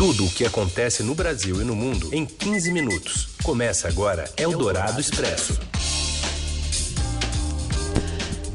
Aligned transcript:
Tudo 0.00 0.24
o 0.24 0.30
que 0.30 0.46
acontece 0.46 1.02
no 1.02 1.14
Brasil 1.14 1.60
e 1.60 1.64
no 1.66 1.76
mundo 1.76 2.08
em 2.10 2.24
15 2.24 2.72
minutos. 2.72 3.28
Começa 3.42 3.86
agora 3.86 4.24
Eldorado 4.34 4.98
Expresso. 4.98 5.60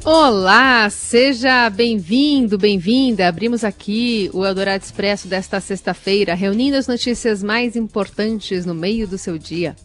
Olá, 0.03 0.89
seja 0.89 1.69
bem-vindo, 1.69 2.57
bem-vinda. 2.57 3.27
Abrimos 3.27 3.63
aqui 3.63 4.27
o 4.33 4.43
Eldorado 4.43 4.83
Expresso 4.83 5.27
desta 5.27 5.61
sexta-feira, 5.61 6.33
reunindo 6.33 6.77
as 6.77 6.87
notícias 6.87 7.43
mais 7.43 7.75
importantes 7.75 8.65
no 8.65 8.73
meio 8.73 9.07
do 9.07 9.19
seu 9.19 9.37
dia. 9.37 9.75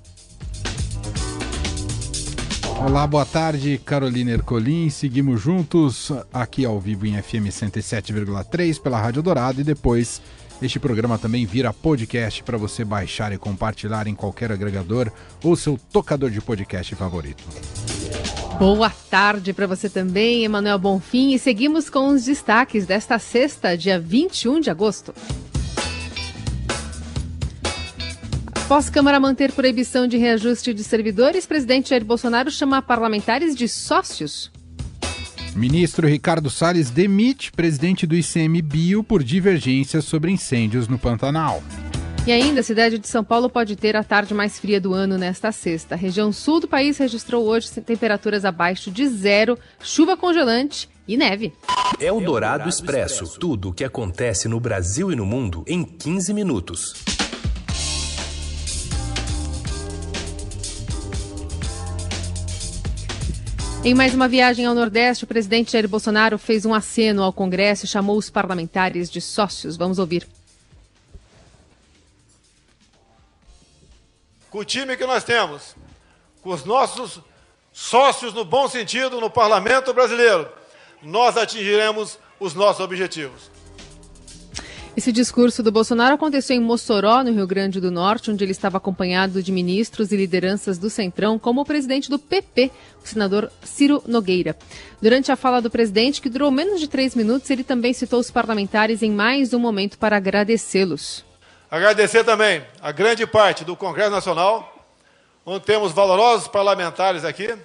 Olá, 2.83 3.07
boa 3.07 3.27
tarde, 3.27 3.79
Carolina 3.85 4.31
Ercolim. 4.31 4.89
Seguimos 4.89 5.43
juntos 5.43 6.11
aqui 6.33 6.65
ao 6.65 6.81
vivo 6.81 7.05
em 7.05 7.21
FM 7.21 7.53
107,3 7.53 8.81
pela 8.81 8.99
Rádio 8.99 9.23
Dourado 9.23 9.61
e 9.61 9.65
depois 9.65 10.23
este 10.63 10.79
programa 10.79 11.19
também 11.19 11.47
vira 11.47 11.73
podcast 11.73 12.43
para 12.43 12.59
você 12.59 12.85
baixar 12.85 13.33
e 13.33 13.39
compartilhar 13.39 14.07
em 14.07 14.14
qualquer 14.14 14.53
agregador 14.53 15.11
ou 15.43 15.57
seu 15.57 15.79
tocador 15.93 16.31
de 16.31 16.41
podcast 16.41 16.95
favorito. 16.95 17.45
Boa 18.59 18.91
tarde 19.11 19.54
para 19.54 19.67
você 19.67 19.89
também, 19.89 20.45
Emanuel 20.45 20.79
Bonfim, 20.79 21.32
e 21.32 21.39
seguimos 21.39 21.89
com 21.89 22.09
os 22.09 22.25
destaques 22.25 22.85
desta 22.85 23.18
sexta, 23.18 23.77
dia 23.77 23.99
21 23.99 24.61
de 24.61 24.71
agosto. 24.71 25.15
Após 28.53 28.90
Câmara 28.90 29.18
manter 29.18 29.51
proibição 29.51 30.07
de 30.07 30.17
reajuste 30.17 30.75
de 30.75 30.85
servidores, 30.85 31.46
presidente 31.46 31.90
Jair 31.90 32.05
Bolsonaro 32.05 32.51
chama 32.51 32.81
parlamentares 32.81 33.56
de 33.56 33.67
sócios. 33.67 34.48
Ministro 35.55 36.06
Ricardo 36.06 36.48
Salles 36.48 36.91
demite 36.91 37.50
presidente 37.50 38.06
do 38.06 38.14
ICMBio 38.14 39.03
por 39.03 39.22
divergências 39.22 40.05
sobre 40.05 40.31
incêndios 40.31 40.86
no 40.86 40.98
Pantanal. 40.98 41.62
E 42.27 42.33
ainda, 42.33 42.61
a 42.61 42.62
cidade 42.62 42.98
de 42.98 43.09
São 43.09 43.25
Paulo 43.25 43.48
pode 43.48 43.75
ter 43.77 43.97
a 43.97 44.05
tarde 44.05 44.34
mais 44.34 44.59
fria 44.59 44.81
do 44.81 44.92
ano 44.92 45.17
nesta 45.17 45.51
sexta. 45.51 45.95
A 45.95 45.98
região 45.98 46.31
sul 46.33 46.61
do 46.61 46.69
país 46.69 46.98
registrou 46.98 47.47
hoje 47.47 47.71
temperaturas 47.81 48.45
abaixo 48.45 48.91
de 48.91 49.09
zero, 49.09 49.59
chuva 49.83 50.17
congelante 50.17 50.89
e 51.09 51.17
neve. 51.17 51.53
É 51.98 52.12
o 52.12 52.21
Dourado 52.21 52.69
Expresso. 52.69 53.39
Tudo 53.39 53.71
o 53.71 53.73
que 53.73 53.84
acontece 53.84 54.48
no 54.48 54.61
Brasil 54.61 55.11
e 55.11 55.17
no 55.17 55.27
mundo 55.27 55.65
em 55.67 55.83
15 55.83 56.33
minutos. 56.34 56.93
Em 63.83 63.95
mais 63.95 64.14
uma 64.14 64.28
viagem 64.28 64.67
ao 64.67 64.75
Nordeste, 64.75 65.25
o 65.25 65.27
presidente 65.27 65.73
Jair 65.73 65.89
Bolsonaro 65.89 66.36
fez 66.36 66.67
um 66.67 66.75
aceno 66.75 67.23
ao 67.23 67.33
Congresso 67.33 67.87
e 67.87 67.89
chamou 67.89 68.19
os 68.19 68.28
parlamentares 68.28 69.09
de 69.09 69.22
sócios. 69.22 69.75
Vamos 69.75 69.98
ouvir. 69.98 70.28
Com 74.50 74.59
o 74.59 74.64
time 74.67 74.98
que 74.98 75.06
nós 75.06 75.25
temos, 75.25 75.75
com 76.42 76.50
os 76.50 76.62
nossos 76.62 77.20
sócios 77.72 78.34
no 78.34 78.45
bom 78.45 78.69
sentido 78.69 79.19
no 79.19 79.31
parlamento 79.31 79.94
brasileiro, 79.94 80.47
nós 81.03 81.39
atingiremos 81.39 82.19
os 82.39 82.53
nossos 82.53 82.84
objetivos. 82.84 83.50
Esse 85.01 85.12
discurso 85.12 85.62
do 85.62 85.73
Bolsonaro 85.73 86.17
aconteceu 86.17 86.55
em 86.55 86.61
Mossoró, 86.61 87.25
no 87.25 87.33
Rio 87.33 87.47
Grande 87.47 87.81
do 87.81 87.91
Norte, 87.91 88.31
onde 88.31 88.45
ele 88.45 88.53
estava 88.53 88.77
acompanhado 88.77 89.43
de 89.43 89.51
ministros 89.51 90.12
e 90.12 90.17
lideranças 90.19 90.77
do 90.77 90.91
Centrão, 90.91 91.39
como 91.39 91.62
o 91.62 91.65
presidente 91.65 92.11
do 92.11 92.19
PP, 92.19 92.70
o 93.03 93.09
senador 93.09 93.51
Ciro 93.62 94.03
Nogueira. 94.06 94.55
Durante 95.01 95.33
a 95.33 95.37
fala 95.37 95.62
do 95.62 95.71
presidente, 95.71 96.21
que 96.21 96.28
durou 96.28 96.51
menos 96.51 96.78
de 96.78 96.87
três 96.87 97.15
minutos, 97.15 97.48
ele 97.48 97.65
também 97.65 97.95
citou 97.95 98.21
os 98.21 98.31
parlamentares 98.31 99.03
em 99.03 99.11
mais 99.11 99.55
um 99.55 99.59
momento 99.59 99.97
para 99.97 100.19
agradecê-los. 100.19 101.25
Agradecer 101.71 102.23
também 102.23 102.62
a 102.83 102.93
grande 102.93 103.27
parte 103.27 103.65
do 103.65 103.75
Congresso 103.75 104.11
Nacional, 104.11 104.87
onde 105.47 105.65
temos 105.65 105.93
valorosos 105.93 106.47
parlamentares 106.47 107.25
aqui, 107.25 107.56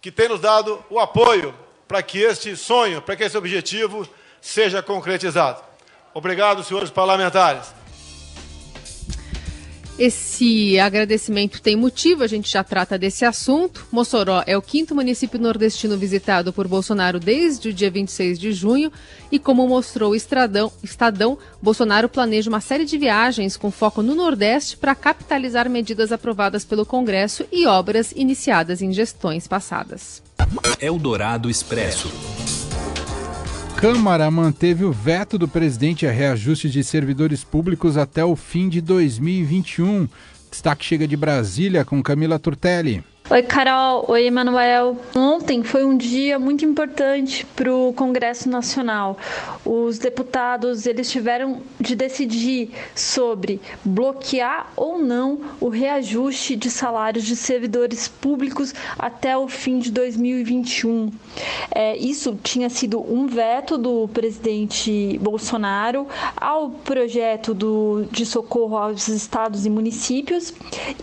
que 0.00 0.10
têm 0.10 0.28
nos 0.28 0.40
dado 0.40 0.84
o 0.90 0.98
apoio 0.98 1.54
para 1.86 2.02
que 2.02 2.18
este 2.18 2.56
sonho, 2.56 3.00
para 3.00 3.14
que 3.14 3.22
esse 3.22 3.38
objetivo 3.38 4.08
seja 4.40 4.82
concretizado. 4.82 5.69
Obrigado, 6.14 6.64
senhores 6.64 6.90
parlamentares. 6.90 7.80
Esse 10.00 10.78
agradecimento 10.80 11.60
tem 11.60 11.76
motivo, 11.76 12.24
a 12.24 12.26
gente 12.26 12.50
já 12.50 12.64
trata 12.64 12.96
desse 12.96 13.22
assunto. 13.22 13.86
Mossoró 13.92 14.42
é 14.46 14.56
o 14.56 14.62
quinto 14.62 14.94
município 14.94 15.38
nordestino 15.38 15.94
visitado 15.98 16.54
por 16.54 16.66
Bolsonaro 16.66 17.20
desde 17.20 17.68
o 17.68 17.72
dia 17.72 17.90
26 17.90 18.40
de 18.40 18.50
junho 18.50 18.90
e, 19.30 19.38
como 19.38 19.68
mostrou 19.68 20.12
o 20.12 20.14
Estradão, 20.14 20.72
Estadão, 20.82 21.36
Bolsonaro 21.60 22.08
planeja 22.08 22.48
uma 22.48 22.62
série 22.62 22.86
de 22.86 22.96
viagens 22.96 23.58
com 23.58 23.70
foco 23.70 24.00
no 24.00 24.14
Nordeste 24.14 24.74
para 24.78 24.94
capitalizar 24.94 25.68
medidas 25.68 26.12
aprovadas 26.12 26.64
pelo 26.64 26.86
Congresso 26.86 27.44
e 27.52 27.66
obras 27.66 28.10
iniciadas 28.16 28.80
em 28.80 28.94
gestões 28.94 29.46
passadas. 29.46 30.22
Eldorado 30.80 31.50
Expresso. 31.50 32.10
Câmara 33.80 34.30
manteve 34.30 34.84
o 34.84 34.92
veto 34.92 35.38
do 35.38 35.48
presidente 35.48 36.06
a 36.06 36.10
reajuste 36.12 36.68
de 36.68 36.84
servidores 36.84 37.42
públicos 37.42 37.96
até 37.96 38.22
o 38.22 38.36
fim 38.36 38.68
de 38.68 38.78
2021. 38.78 40.06
Destaque 40.50 40.84
chega 40.84 41.08
de 41.08 41.16
Brasília 41.16 41.82
com 41.82 42.02
Camila 42.02 42.38
Turtelli. 42.38 43.02
Oi, 43.32 43.44
Carol. 43.44 44.06
Oi, 44.08 44.26
Emanuel. 44.26 44.96
Ontem 45.14 45.62
foi 45.62 45.84
um 45.84 45.96
dia 45.96 46.36
muito 46.36 46.64
importante 46.64 47.46
para 47.54 47.72
o 47.72 47.92
Congresso 47.92 48.48
Nacional. 48.50 49.16
Os 49.64 50.00
deputados 50.00 50.84
eles 50.84 51.08
tiveram 51.08 51.60
de 51.78 51.94
decidir 51.94 52.70
sobre 52.92 53.60
bloquear 53.84 54.72
ou 54.74 54.98
não 54.98 55.42
o 55.60 55.68
reajuste 55.68 56.56
de 56.56 56.68
salários 56.68 57.24
de 57.24 57.36
servidores 57.36 58.08
públicos 58.08 58.74
até 58.98 59.38
o 59.38 59.46
fim 59.46 59.78
de 59.78 59.92
2021. 59.92 61.12
É, 61.72 61.96
isso 61.96 62.36
tinha 62.42 62.68
sido 62.68 63.00
um 63.00 63.28
veto 63.28 63.78
do 63.78 64.08
presidente 64.08 65.16
Bolsonaro 65.22 66.08
ao 66.36 66.70
projeto 66.70 67.54
do, 67.54 68.08
de 68.10 68.26
socorro 68.26 68.76
aos 68.76 69.06
estados 69.06 69.64
e 69.64 69.70
municípios. 69.70 70.52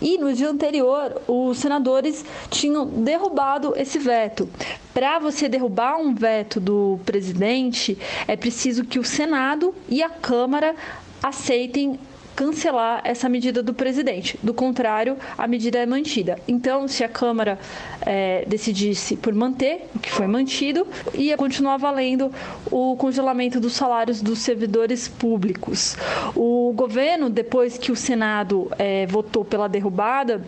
E 0.02 0.18
no 0.18 0.30
dia 0.34 0.50
anterior, 0.50 1.22
os 1.26 1.56
senadores 1.56 2.17
tinham 2.50 2.86
derrubado 2.86 3.74
esse 3.76 3.98
veto. 3.98 4.48
Para 4.92 5.18
você 5.18 5.48
derrubar 5.48 5.96
um 5.96 6.14
veto 6.14 6.60
do 6.60 6.98
presidente, 7.04 7.98
é 8.26 8.36
preciso 8.36 8.84
que 8.84 8.98
o 8.98 9.04
Senado 9.04 9.74
e 9.88 10.02
a 10.02 10.10
Câmara 10.10 10.74
aceitem 11.22 11.98
cancelar 12.38 13.00
essa 13.02 13.28
medida 13.28 13.64
do 13.64 13.74
presidente. 13.74 14.38
Do 14.40 14.54
contrário, 14.54 15.16
a 15.36 15.48
medida 15.48 15.76
é 15.76 15.84
mantida. 15.84 16.38
Então, 16.46 16.86
se 16.86 17.02
a 17.02 17.08
Câmara 17.08 17.58
é, 18.02 18.44
decidisse 18.46 19.16
por 19.16 19.34
manter 19.34 19.88
o 19.92 19.98
que 19.98 20.08
foi 20.08 20.28
mantido, 20.28 20.86
ia 21.14 21.36
continuar 21.36 21.78
valendo 21.78 22.32
o 22.70 22.94
congelamento 22.96 23.58
dos 23.58 23.72
salários 23.72 24.22
dos 24.22 24.38
servidores 24.38 25.08
públicos. 25.08 25.96
O 26.36 26.72
governo, 26.76 27.28
depois 27.28 27.76
que 27.76 27.90
o 27.90 27.96
Senado 27.96 28.70
é, 28.78 29.04
votou 29.06 29.44
pela 29.44 29.68
derrubada, 29.68 30.40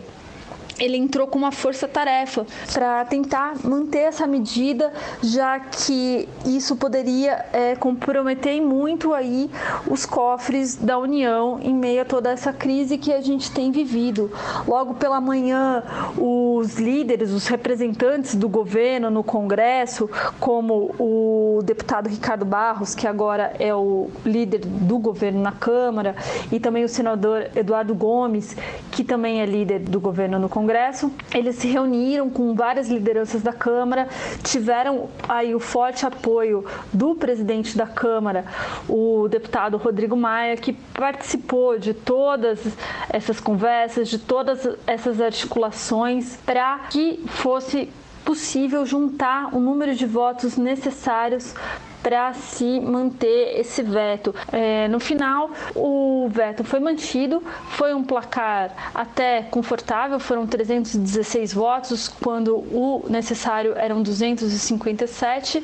ele 0.81 0.97
entrou 0.97 1.27
com 1.27 1.37
uma 1.37 1.51
força-tarefa 1.51 2.45
para 2.73 3.05
tentar 3.05 3.53
manter 3.63 3.99
essa 3.99 4.25
medida, 4.25 4.91
já 5.21 5.59
que 5.59 6.27
isso 6.43 6.75
poderia 6.75 7.45
é, 7.53 7.75
comprometer 7.75 8.59
muito 8.59 9.13
aí 9.13 9.49
os 9.87 10.07
cofres 10.07 10.75
da 10.75 10.97
União 10.97 11.59
em 11.61 11.73
meio 11.73 12.01
a 12.01 12.05
toda 12.05 12.31
essa 12.31 12.51
crise 12.51 12.97
que 12.97 13.13
a 13.13 13.21
gente 13.21 13.51
tem 13.51 13.71
vivido. 13.71 14.31
Logo 14.67 14.95
pela 14.95 15.21
manhã, 15.21 15.83
os 16.17 16.79
líderes, 16.79 17.29
os 17.29 17.45
representantes 17.45 18.33
do 18.33 18.49
governo 18.49 19.11
no 19.11 19.23
Congresso, 19.23 20.09
como 20.39 20.95
o 20.97 21.59
deputado 21.63 22.09
Ricardo 22.09 22.43
Barros, 22.43 22.95
que 22.95 23.05
agora 23.05 23.53
é 23.59 23.73
o 23.73 24.09
líder 24.25 24.61
do 24.65 24.97
governo 24.97 25.41
na 25.41 25.51
Câmara, 25.51 26.15
e 26.51 26.59
também 26.59 26.83
o 26.83 26.89
senador 26.89 27.49
Eduardo 27.55 27.93
Gomes, 27.93 28.57
que 28.91 29.03
também 29.03 29.41
é 29.41 29.45
líder 29.45 29.79
do 29.79 29.99
governo 29.99 30.39
no 30.39 30.49
Congresso, 30.49 30.70
Congresso, 30.71 31.11
eles 31.35 31.57
se 31.57 31.67
reuniram 31.67 32.29
com 32.29 32.55
várias 32.55 32.87
lideranças 32.87 33.41
da 33.41 33.51
Câmara, 33.51 34.07
tiveram 34.41 35.09
aí 35.27 35.53
o 35.53 35.59
forte 35.59 36.05
apoio 36.05 36.65
do 36.93 37.13
presidente 37.13 37.77
da 37.77 37.85
Câmara, 37.85 38.45
o 38.87 39.27
deputado 39.27 39.75
Rodrigo 39.75 40.15
Maia, 40.15 40.55
que 40.55 40.71
participou 40.71 41.77
de 41.77 41.93
todas 41.93 42.61
essas 43.09 43.41
conversas, 43.41 44.07
de 44.07 44.17
todas 44.17 44.65
essas 44.87 45.19
articulações 45.19 46.37
para 46.45 46.79
que 46.89 47.21
fosse 47.27 47.89
possível 48.23 48.85
juntar 48.85 49.53
o 49.53 49.59
número 49.59 49.93
de 49.93 50.05
votos 50.05 50.55
necessários 50.55 51.53
para 52.01 52.33
se 52.33 52.79
manter 52.79 53.59
esse 53.59 53.81
veto. 53.83 54.33
É, 54.51 54.87
no 54.87 54.99
final, 54.99 55.51
o 55.75 56.27
veto 56.31 56.63
foi 56.63 56.79
mantido, 56.79 57.43
foi 57.69 57.93
um 57.93 58.03
placar 58.03 58.71
até 58.93 59.43
confortável, 59.43 60.19
foram 60.19 60.45
316 60.47 61.53
votos, 61.53 62.07
quando 62.07 62.55
o 62.55 63.05
necessário 63.09 63.73
eram 63.77 64.01
257, 64.01 65.63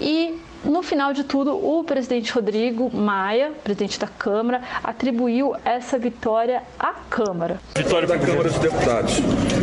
e 0.00 0.38
No 0.64 0.82
final 0.82 1.12
de 1.12 1.22
tudo, 1.22 1.54
o 1.54 1.84
presidente 1.84 2.32
Rodrigo 2.32 2.90
Maia, 2.94 3.52
presidente 3.62 3.98
da 3.98 4.08
Câmara, 4.08 4.60
atribuiu 4.82 5.54
essa 5.64 5.96
vitória 5.96 6.62
à 6.78 6.92
Câmara. 7.08 7.60
Vitória 7.76 8.08
da 8.08 8.18
Câmara 8.18 8.48
dos 8.48 8.58
Deputados. 8.58 9.18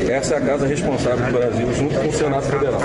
Essa 0.09 0.35
é 0.35 0.37
a 0.37 0.41
casa 0.41 0.65
responsável 0.65 1.25
do 1.25 1.33
Brasil 1.33 1.73
junto 1.73 1.99
com 1.99 2.07
o 2.07 2.13
Senado 2.13 2.43
Federal. 2.43 2.79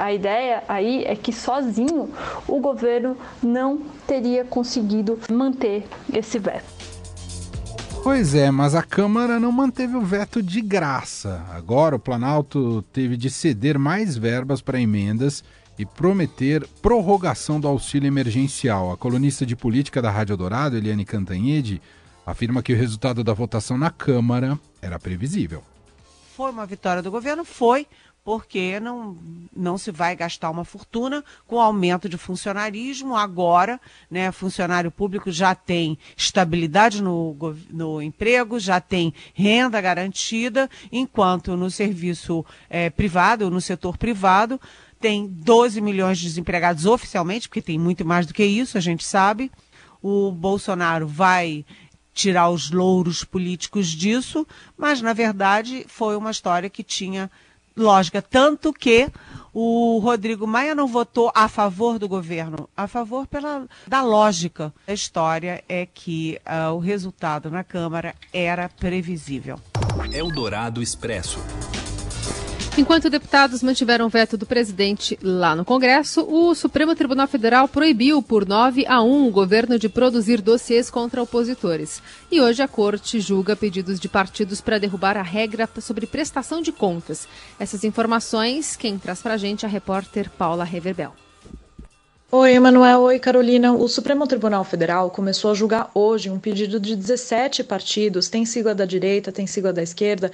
A 0.00 0.14
ideia 0.14 0.64
aí 0.66 1.04
é 1.04 1.14
que 1.14 1.30
sozinho 1.30 2.08
o 2.48 2.58
governo 2.58 3.18
não 3.42 3.82
teria 4.06 4.42
conseguido 4.46 5.18
manter 5.30 5.86
esse 6.10 6.38
veto. 6.38 6.64
Pois 8.02 8.34
é, 8.34 8.50
mas 8.50 8.74
a 8.74 8.82
Câmara 8.82 9.38
não 9.38 9.52
manteve 9.52 9.94
o 9.96 10.00
veto 10.00 10.42
de 10.42 10.62
graça. 10.62 11.44
Agora 11.50 11.96
o 11.96 11.98
Planalto 11.98 12.80
teve 12.94 13.14
de 13.14 13.28
ceder 13.28 13.78
mais 13.78 14.16
verbas 14.16 14.62
para 14.62 14.80
emendas 14.80 15.44
e 15.78 15.84
prometer 15.84 16.66
prorrogação 16.80 17.60
do 17.60 17.68
auxílio 17.68 18.08
emergencial. 18.08 18.90
A 18.90 18.96
colunista 18.96 19.44
de 19.44 19.54
política 19.54 20.00
da 20.00 20.10
Rádio 20.10 20.34
Dourado, 20.34 20.78
Eliane 20.78 21.04
Cantanhede, 21.04 21.78
afirma 22.24 22.62
que 22.62 22.72
o 22.72 22.76
resultado 22.76 23.22
da 23.22 23.34
votação 23.34 23.76
na 23.76 23.90
Câmara 23.90 24.58
era 24.80 24.98
previsível. 24.98 25.62
Foi 26.34 26.50
uma 26.50 26.64
vitória 26.64 27.02
do 27.02 27.10
governo? 27.10 27.44
Foi, 27.44 27.86
porque 28.24 28.78
não, 28.80 29.16
não 29.54 29.78
se 29.78 29.90
vai 29.90 30.14
gastar 30.14 30.50
uma 30.50 30.64
fortuna 30.64 31.24
com 31.46 31.60
aumento 31.60 32.08
de 32.08 32.16
funcionarismo. 32.16 33.16
Agora, 33.16 33.80
né, 34.10 34.30
funcionário 34.30 34.90
público 34.90 35.32
já 35.32 35.54
tem 35.54 35.98
estabilidade 36.16 37.02
no, 37.02 37.36
no 37.70 38.02
emprego, 38.02 38.60
já 38.60 38.80
tem 38.80 39.14
renda 39.32 39.80
garantida, 39.80 40.68
enquanto 40.92 41.56
no 41.56 41.70
serviço 41.70 42.44
é, 42.68 42.90
privado, 42.90 43.50
no 43.50 43.60
setor 43.60 43.96
privado, 43.96 44.60
tem 45.00 45.26
12 45.26 45.80
milhões 45.80 46.18
de 46.18 46.24
desempregados 46.24 46.84
oficialmente, 46.84 47.48
porque 47.48 47.62
tem 47.62 47.78
muito 47.78 48.04
mais 48.04 48.26
do 48.26 48.34
que 48.34 48.44
isso, 48.44 48.76
a 48.76 48.80
gente 48.80 49.02
sabe. 49.02 49.50
O 50.02 50.30
Bolsonaro 50.30 51.06
vai 51.06 51.64
tirar 52.12 52.50
os 52.50 52.70
louros 52.70 53.24
políticos 53.24 53.88
disso, 53.88 54.46
mas 54.76 55.00
na 55.00 55.12
verdade 55.14 55.86
foi 55.88 56.16
uma 56.16 56.30
história 56.30 56.68
que 56.68 56.82
tinha 56.82 57.30
lógica, 57.76 58.22
tanto 58.22 58.72
que 58.72 59.08
o 59.52 59.98
Rodrigo 59.98 60.46
Maia 60.46 60.74
não 60.74 60.86
votou 60.86 61.30
a 61.34 61.48
favor 61.48 61.98
do 61.98 62.08
governo, 62.08 62.68
a 62.76 62.86
favor 62.86 63.26
pela 63.26 63.66
da 63.86 64.02
lógica. 64.02 64.72
A 64.86 64.92
história 64.92 65.62
é 65.68 65.86
que 65.86 66.40
uh, 66.46 66.72
o 66.74 66.78
resultado 66.78 67.50
na 67.50 67.64
Câmara 67.64 68.14
era 68.32 68.68
previsível. 68.68 69.58
Eldorado 70.12 70.82
Expresso. 70.82 71.40
Enquanto 72.78 73.10
deputados 73.10 73.62
mantiveram 73.62 74.06
o 74.06 74.08
veto 74.08 74.36
do 74.36 74.46
presidente 74.46 75.18
lá 75.22 75.56
no 75.56 75.64
Congresso, 75.64 76.22
o 76.22 76.54
Supremo 76.54 76.94
Tribunal 76.94 77.26
Federal 77.26 77.66
proibiu 77.66 78.22
por 78.22 78.46
9 78.46 78.86
a 78.86 79.02
1 79.02 79.26
o 79.26 79.30
governo 79.30 79.78
de 79.78 79.88
produzir 79.88 80.40
dossiês 80.40 80.88
contra 80.88 81.22
opositores. 81.22 82.00
E 82.30 82.40
hoje 82.40 82.62
a 82.62 82.68
corte 82.68 83.20
julga 83.20 83.56
pedidos 83.56 83.98
de 83.98 84.08
partidos 84.08 84.60
para 84.60 84.78
derrubar 84.78 85.16
a 85.16 85.22
regra 85.22 85.68
sobre 85.80 86.06
prestação 86.06 86.62
de 86.62 86.70
contas. 86.70 87.26
Essas 87.58 87.82
informações, 87.82 88.76
quem 88.76 88.98
traz 88.98 89.20
para 89.20 89.34
a 89.34 89.38
gente 89.38 89.64
é 89.64 89.68
a 89.68 89.70
repórter 89.70 90.30
Paula 90.30 90.64
Reverbel. 90.64 91.12
Oi, 92.32 92.52
Emanuel. 92.52 93.00
Oi, 93.00 93.18
Carolina. 93.18 93.72
O 93.72 93.88
Supremo 93.88 94.24
Tribunal 94.24 94.62
Federal 94.62 95.10
começou 95.10 95.50
a 95.50 95.54
julgar 95.54 95.90
hoje 95.92 96.30
um 96.30 96.38
pedido 96.38 96.78
de 96.78 96.94
17 96.94 97.64
partidos, 97.64 98.28
tem 98.28 98.46
sigla 98.46 98.72
da 98.72 98.84
direita, 98.84 99.32
tem 99.32 99.48
sigla 99.48 99.72
da 99.72 99.82
esquerda, 99.82 100.30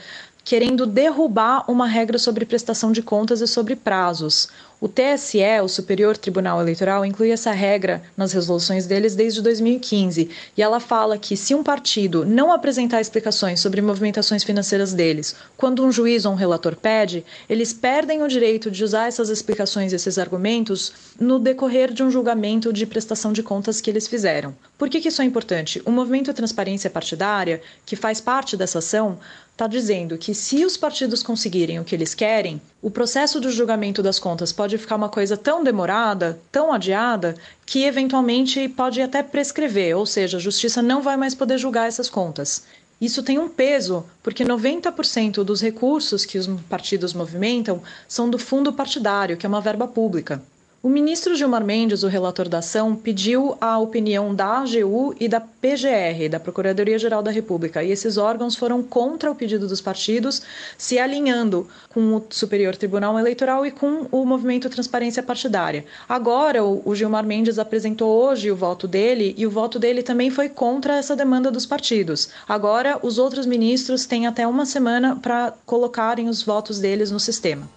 querendo 0.47 0.87
derrubar 0.87 1.69
uma 1.69 1.89
regra 1.89 2.21
sobre 2.21 2.47
prestação 2.47 2.93
de 2.93 3.03
contas 3.03 3.41
e 3.41 3.49
sobre 3.49 3.75
prazos. 3.75 4.49
O 4.79 4.89
TSE, 4.89 5.41
o 5.65 5.69
Superior 5.69 6.19
Tribunal 6.19 6.61
Eleitoral, 6.61 7.05
inclui 7.05 7.31
essa 7.31 7.51
regra 7.51 8.03
nas 8.15 8.33
resoluções 8.33 8.87
deles 8.87 9.17
desde 9.17 9.43
2015. 9.43 10.31
E 10.55 10.63
ela 10.63 10.79
fala 10.79 11.17
que 11.19 11.35
se 11.35 11.55
um 11.55 11.63
partido 11.63 12.27
não 12.27 12.53
apresentar 12.53 13.01
explicações 13.01 13.59
sobre 13.59 13.81
movimentações 13.81 14.45
financeiras 14.45 14.93
deles, 14.93 15.35
quando 15.57 15.85
um 15.85 15.91
juiz 15.91 16.27
ou 16.27 16.33
um 16.33 16.37
relator 16.37 16.77
pede, 16.77 17.25
eles 17.49 17.73
perdem 17.73 18.23
o 18.23 18.29
direito 18.29 18.71
de 18.71 18.85
usar 18.85 19.09
essas 19.09 19.31
explicações, 19.31 19.95
esses 19.95 20.19
argumentos, 20.19 20.93
no 21.19 21.39
decorrer 21.39 21.91
de 21.91 22.05
um 22.05 22.11
julgamento 22.11 22.71
de 22.71 22.87
prestação 22.87 23.33
de 23.33 23.43
contas 23.43 23.81
que 23.81 23.91
eles 23.91 24.07
fizeram. 24.07 24.55
Por 24.77 24.91
que, 24.91 25.01
que 25.01 25.09
isso 25.09 25.23
é 25.23 25.25
importante? 25.25 25.81
O 25.87 25.91
movimento 25.91 26.35
Transparência 26.35 26.91
Partidária, 26.91 27.63
que 27.87 27.97
faz 27.97 28.21
parte 28.21 28.59
dessa 28.59 28.81
ação, 28.81 29.19
está 29.57 29.67
dizendo 29.67 30.19
que 30.19 30.35
se 30.35 30.67
os 30.67 30.77
partidos 30.77 31.23
conseguirem 31.23 31.81
o 31.81 31.85
que 31.85 31.95
eles 31.95 32.15
querem, 32.15 32.61
o 32.83 32.91
processo 32.91 33.41
do 33.41 33.51
julgamento 33.51 34.03
das 34.03 34.19
contas 34.19 34.53
pode 34.53 34.77
ficar 34.77 34.97
uma 34.97 35.09
coisa 35.09 35.35
tão 35.35 35.65
demorada, 35.65 36.39
tão 36.53 36.71
adiada, 36.71 37.35
que 37.65 37.85
eventualmente 37.85 38.69
pode 38.69 39.01
até 39.01 39.23
prescrever, 39.23 39.97
ou 39.97 40.05
seja, 40.05 40.37
a 40.37 40.41
justiça 40.41 40.83
não 40.83 41.01
vai 41.01 41.17
mais 41.17 41.35
poder 41.35 41.57
julgar 41.57 41.89
essas 41.89 42.11
contas. 42.11 42.65
Isso 43.01 43.23
tem 43.23 43.39
um 43.39 43.49
peso, 43.49 44.05
porque 44.23 44.45
90% 44.45 45.43
dos 45.43 45.63
recursos 45.63 46.27
que 46.27 46.37
os 46.37 46.47
partidos 46.69 47.15
movimentam 47.15 47.83
são 48.07 48.29
do 48.29 48.39
fundo 48.39 48.75
partidário, 48.75 49.39
que 49.39 49.47
é 49.47 49.49
uma 49.49 49.63
verba 49.63 49.89
pública. 49.89 50.43
O 50.83 50.89
ministro 50.89 51.35
Gilmar 51.35 51.65
Mendes, 51.65 52.05
o 52.05 52.09
relator 52.09 52.49
da 52.49 52.59
ação, 52.59 52.95
pediu 52.95 53.57
a 53.61 53.77
opinião 53.79 54.33
da 54.33 54.59
AGU 54.59 55.17
e 55.19 55.27
da 55.27 55.41
PGR, 55.41 56.29
da 56.31 56.39
Procuradoria-Geral 56.39 57.23
da 57.23 57.31
República, 57.31 57.83
e 57.83 57.91
esses 57.91 58.17
órgãos 58.17 58.55
foram 58.55 58.83
contra 58.83 59.31
o 59.31 59.35
pedido 59.35 59.67
dos 59.67 59.81
partidos, 59.81 60.43
se 60.79 60.97
alinhando 60.97 61.67
com 61.89 62.17
o 62.17 62.25
Superior 62.31 62.77
Tribunal 62.77 63.19
Eleitoral 63.19 63.67
e 63.67 63.73
com 63.73 64.07
o 64.13 64.25
Movimento 64.25 64.71
Transparência 64.71 65.25
Partidária. 65.25 65.85
Agora, 66.09 66.63
o 66.63 66.95
Gilmar 66.95 67.27
Mendes 67.27 67.59
apresentou 67.59 68.09
hoje 68.23 68.51
o 68.51 68.57
voto 68.57 68.87
dele 68.87 69.35
e 69.37 69.45
o 69.45 69.51
voto 69.51 69.81
dele 69.81 70.05
também 70.05 70.31
foi 70.31 70.49
contra 70.49 70.99
essa 70.99 71.17
demanda 71.17 71.51
dos 71.51 71.67
partidos. 71.67 72.29
Agora, 72.49 73.01
os 73.03 73.19
outros 73.19 73.45
ministros 73.45 74.07
têm 74.07 74.27
até 74.29 74.47
uma 74.47 74.65
semana 74.65 75.17
para 75.17 75.53
colocarem 75.65 76.29
os 76.29 76.43
votos 76.43 76.79
deles 76.79 77.11
no 77.11 77.19
sistema. 77.19 77.69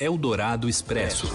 Eldorado 0.00 0.68
Expresso. 0.68 1.28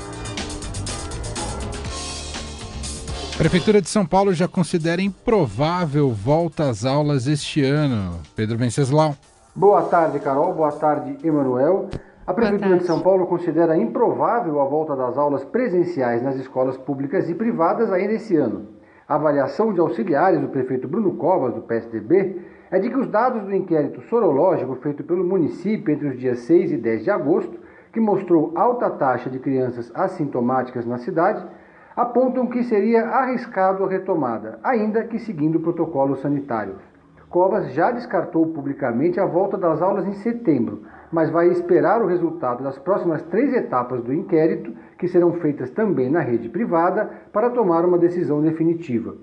Prefeitura 3.38 3.82
de 3.82 3.90
São 3.90 4.06
Paulo 4.06 4.32
já 4.32 4.48
considera 4.48 5.02
improvável 5.02 6.10
volta 6.12 6.70
às 6.70 6.86
aulas 6.86 7.28
este 7.28 7.64
ano. 7.64 8.20
Pedro 8.36 8.58
Venceslau. 8.58 9.16
Boa 9.56 9.82
tarde, 9.82 10.20
Carol. 10.20 10.54
Boa 10.54 10.72
tarde, 10.72 11.18
Emanuel. 11.24 11.90
A 12.28 12.34
Prefeitura 12.34 12.78
de 12.78 12.86
São 12.86 13.02
Paulo 13.02 13.26
considera 13.26 13.76
improvável 13.76 14.62
a 14.62 14.66
volta 14.66 14.96
das 14.96 15.18
aulas 15.18 15.44
presenciais 15.44 16.22
nas 16.22 16.36
escolas 16.36 16.78
públicas 16.78 17.28
e 17.28 17.34
privadas 17.34 17.92
ainda 17.92 18.14
esse 18.14 18.36
ano. 18.38 18.68
A 19.08 19.16
avaliação 19.16 19.74
de 19.74 19.80
auxiliares 19.80 20.40
do 20.40 20.48
prefeito 20.48 20.88
Bruno 20.88 21.16
Covas, 21.16 21.56
do 21.56 21.62
PSDB, 21.62 22.40
é 22.72 22.80
de 22.80 22.90
que 22.90 22.98
os 22.98 23.08
dados 23.08 23.44
do 23.44 23.54
inquérito 23.54 24.02
sorológico 24.04 24.76
feito 24.76 25.04
pelo 25.04 25.24
município 25.24 25.92
entre 25.92 26.08
os 26.08 26.20
dias 26.20 26.40
6 26.40 26.72
e 26.72 26.78
10 26.78 27.04
de 27.04 27.10
agosto, 27.10 27.60
que 27.92 28.00
mostrou 28.00 28.54
alta 28.56 28.90
taxa 28.92 29.30
de 29.30 29.40
crianças 29.40 29.92
assintomáticas 29.94 30.86
na 30.86 31.00
cidade, 31.00 31.46
apontam 31.96 32.48
que 32.48 32.64
seria 32.64 33.08
arriscado 33.08 33.84
a 33.84 33.88
retomada, 33.88 34.60
ainda 34.64 35.04
que 35.04 35.20
seguindo 35.20 35.60
protocolos 35.60 36.22
sanitários. 36.22 36.82
Covas 37.30 37.74
já 37.74 37.90
descartou 37.90 38.46
publicamente 38.48 39.20
a 39.20 39.26
volta 39.26 39.58
das 39.58 39.82
aulas 39.82 40.06
em 40.06 40.14
setembro, 40.14 40.84
mas 41.12 41.32
vai 41.32 41.48
esperar 41.48 42.02
o 42.02 42.08
resultado 42.08 42.64
das 42.64 42.78
próximas 42.78 43.24
três 43.24 43.54
etapas 43.54 44.04
do 44.04 44.14
inquérito, 44.14 44.72
que 45.00 45.08
serão 45.08 45.34
feitas 45.34 45.72
também 45.72 46.12
na 46.12 46.20
rede 46.20 46.48
privada, 46.50 47.10
para 47.32 47.50
tomar 47.50 47.86
uma 47.86 47.98
decisão 47.98 48.42
definitiva. 48.42 49.16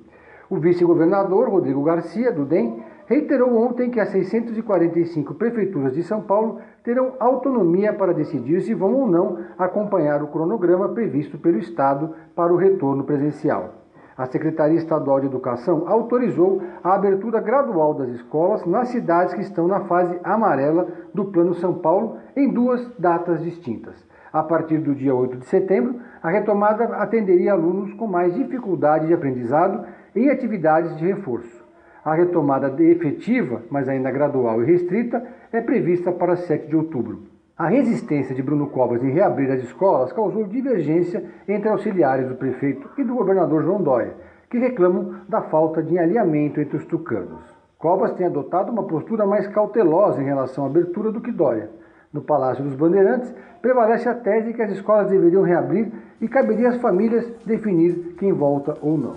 O 0.49 0.57
vice-governador 0.57 1.49
Rodrigo 1.49 1.85
Garcia, 1.85 2.33
do 2.33 2.45
DEM, 2.45 2.83
reiterou 3.11 3.57
ontem 3.57 3.91
que 3.91 3.99
as 3.99 4.11
645 4.11 5.35
prefeituras 5.35 5.93
de 5.95 6.03
São 6.05 6.23
Paulo 6.23 6.61
terão 6.85 7.15
autonomia 7.19 7.93
para 7.93 8.15
decidir 8.15 8.61
se 8.61 8.73
vão 8.73 8.95
ou 8.95 9.09
não 9.09 9.39
acompanhar 9.59 10.23
o 10.23 10.29
cronograma 10.29 10.91
previsto 10.91 11.37
pelo 11.37 11.59
Estado 11.59 12.15
para 12.37 12.53
o 12.53 12.57
retorno 12.57 13.03
presencial. 13.03 13.75
A 14.17 14.27
Secretaria 14.27 14.77
Estadual 14.77 15.19
de 15.19 15.27
Educação 15.27 15.89
autorizou 15.89 16.63
a 16.85 16.95
abertura 16.95 17.41
gradual 17.41 17.95
das 17.95 18.11
escolas 18.11 18.65
nas 18.65 18.89
cidades 18.91 19.35
que 19.35 19.41
estão 19.41 19.67
na 19.67 19.81
fase 19.81 20.17
amarela 20.23 20.87
do 21.13 21.25
Plano 21.25 21.55
São 21.55 21.75
Paulo 21.75 22.19
em 22.37 22.49
duas 22.49 22.89
datas 22.97 23.43
distintas. 23.43 24.07
A 24.33 24.45
partir 24.45 24.79
do 24.79 24.95
dia 24.95 25.13
8 25.13 25.39
de 25.39 25.47
setembro, 25.47 25.97
a 26.23 26.31
retomada 26.31 26.85
atenderia 26.95 27.55
alunos 27.55 27.93
com 27.95 28.07
mais 28.07 28.33
dificuldade 28.35 29.09
de 29.09 29.15
aprendizado 29.15 29.85
em 30.15 30.31
atividades 30.31 30.97
de 30.97 31.07
reforço. 31.07 31.60
A 32.05 32.15
retomada 32.15 32.75
efetiva, 32.83 33.63
mas 33.71 33.89
ainda 33.89 34.11
gradual 34.11 34.63
e 34.63 34.67
restrita, 34.67 35.23
é 35.53 35.61
prevista 35.61 36.11
para 36.11 36.37
7 36.37 36.69
de 36.69 36.77
outubro. 36.77 37.23
A 37.57 37.69
resistência 37.69 38.35
de 38.35 38.43
Bruno 38.43 38.69
Covas 38.69 39.05
em 39.05 39.11
reabrir 39.11 39.51
as 39.51 39.63
escolas 39.63 40.11
causou 40.15 40.45
divergência 40.45 41.23
entre 41.47 41.69
auxiliares 41.69 42.27
do 42.27 42.37
prefeito 42.37 42.89
e 42.97 43.05
do 43.05 43.15
governador 43.15 43.63
João 43.63 43.83
Dória, 43.83 44.15
que 44.49 44.57
reclamam 44.57 45.17
da 45.29 45.43
falta 45.43 45.83
de 45.83 45.99
alinhamento 45.99 46.59
entre 46.59 46.79
os 46.79 46.87
tucanos. 46.87 47.43
Covas 47.77 48.13
tem 48.13 48.27
adotado 48.27 48.73
uma 48.73 48.85
postura 48.85 49.27
mais 49.27 49.47
cautelosa 49.47 50.23
em 50.23 50.25
relação 50.25 50.65
à 50.65 50.69
abertura 50.69 51.13
do 51.13 51.21
que 51.21 51.31
Dória. 51.31 51.69
No 52.11 52.23
Palácio 52.23 52.65
dos 52.65 52.75
Bandeirantes, 52.75 53.33
prevalece 53.61 54.09
a 54.09 54.15
tese 54.15 54.55
que 54.55 54.63
as 54.63 54.73
escolas 54.73 55.11
deveriam 55.11 55.43
reabrir 55.43 55.93
e 56.19 56.27
caberia 56.27 56.71
às 56.71 56.81
famílias 56.81 57.31
definir 57.45 58.15
quem 58.19 58.33
volta 58.33 58.75
ou 58.81 58.97
não. 58.97 59.15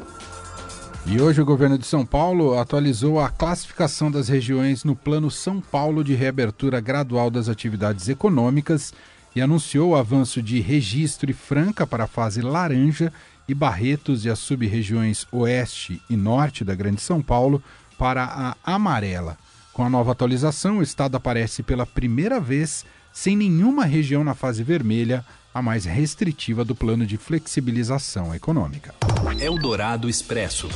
E 1.06 1.20
hoje 1.20 1.42
o 1.42 1.46
governo 1.46 1.78
de 1.78 1.86
São 1.86 2.06
Paulo 2.06 2.58
atualizou 2.58 3.20
a 3.20 3.30
classificação 3.30 4.10
das 4.10 4.30
regiões 4.30 4.86
no 4.86 4.96
Plano 4.96 5.30
São 5.30 5.60
Paulo 5.60 6.02
de 6.02 6.16
reabertura 6.16 6.80
gradual 6.80 7.30
das 7.30 7.50
atividades 7.50 8.08
econômicas 8.08 8.94
e 9.36 9.42
anunciou 9.42 9.92
o 9.92 9.96
avanço 9.98 10.42
de 10.42 10.62
registro 10.62 11.30
e 11.30 11.34
Franca 11.34 11.86
para 11.86 12.06
a 12.06 12.08
fase 12.08 12.42
laranja 12.42 13.12
e 13.50 13.54
Barretos 13.54 14.24
e 14.24 14.30
as 14.30 14.40
sub-regiões 14.40 15.28
oeste 15.30 16.02
e 16.10 16.16
norte 16.16 16.64
da 16.64 16.74
Grande 16.74 17.02
São 17.02 17.22
Paulo 17.22 17.62
para 17.98 18.24
a 18.24 18.74
amarela. 18.74 19.38
Com 19.74 19.84
a 19.84 19.90
nova 19.90 20.14
atualização, 20.14 20.78
o 20.78 20.84
estado 20.84 21.18
aparece 21.18 21.64
pela 21.64 21.86
primeira 21.86 22.40
vez 22.40 22.86
sem 23.12 23.36
nenhuma 23.36 23.84
região 23.84 24.24
na 24.24 24.34
fase 24.34 24.64
vermelha, 24.64 25.26
a 25.54 25.62
mais 25.62 25.86
restritiva 25.86 26.66
do 26.66 26.74
plano 26.74 27.06
de 27.06 27.18
flexibilização 27.18 28.34
econômica. 28.34 28.96
Eldorado 29.40 30.10
Expresso. 30.10 30.68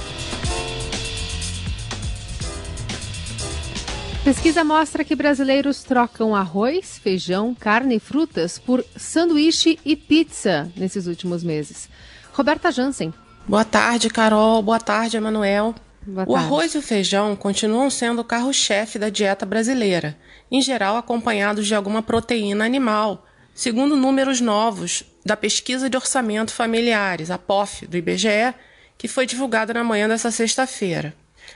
Pesquisa 4.24 4.64
mostra 4.64 5.04
que 5.06 5.16
brasileiros 5.16 5.84
trocam 5.84 6.36
arroz, 6.36 7.00
feijão, 7.00 7.56
carne 7.56 7.96
e 7.96 8.00
frutas 8.00 8.60
por 8.60 8.84
sanduíche 8.96 9.80
e 9.86 9.96
pizza 9.96 10.70
nesses 10.76 11.08
últimos 11.08 11.44
meses. 11.44 11.90
Roberta 12.34 12.72
Jansen. 12.72 13.14
Boa 13.48 13.64
tarde, 13.64 14.10
Carol. 14.10 14.62
Boa 14.62 14.80
tarde, 14.80 15.16
Emanuel. 15.16 15.74
O 16.26 16.36
arroz 16.36 16.76
e 16.76 16.78
o 16.78 16.82
feijão 16.82 17.36
continuam 17.36 17.90
sendo 17.90 18.22
o 18.22 18.26
carro-chefe 18.26 19.00
da 19.00 19.10
dieta 19.10 19.46
brasileira, 19.46 20.18
em 20.52 20.62
geral 20.62 20.98
acompanhados 20.98 21.66
de 21.66 21.76
alguma 21.76 22.02
proteína 22.02 22.66
animal, 22.66 23.27
segundo 23.58 23.98
números 23.98 24.40
novos 24.40 25.04
da 25.26 25.36
Pesquisa 25.36 25.90
de 25.90 25.98
Orçamento 25.98 26.54
Familiares, 26.54 27.32
a 27.32 27.40
POF, 27.40 27.88
do 27.88 27.98
IBGE, 27.98 28.54
que 28.96 29.08
foi 29.08 29.26
divulgada 29.26 29.74
na 29.74 29.84
manhã 29.84 30.08
dessa 30.08 30.30
sexta-feira. 30.30 31.12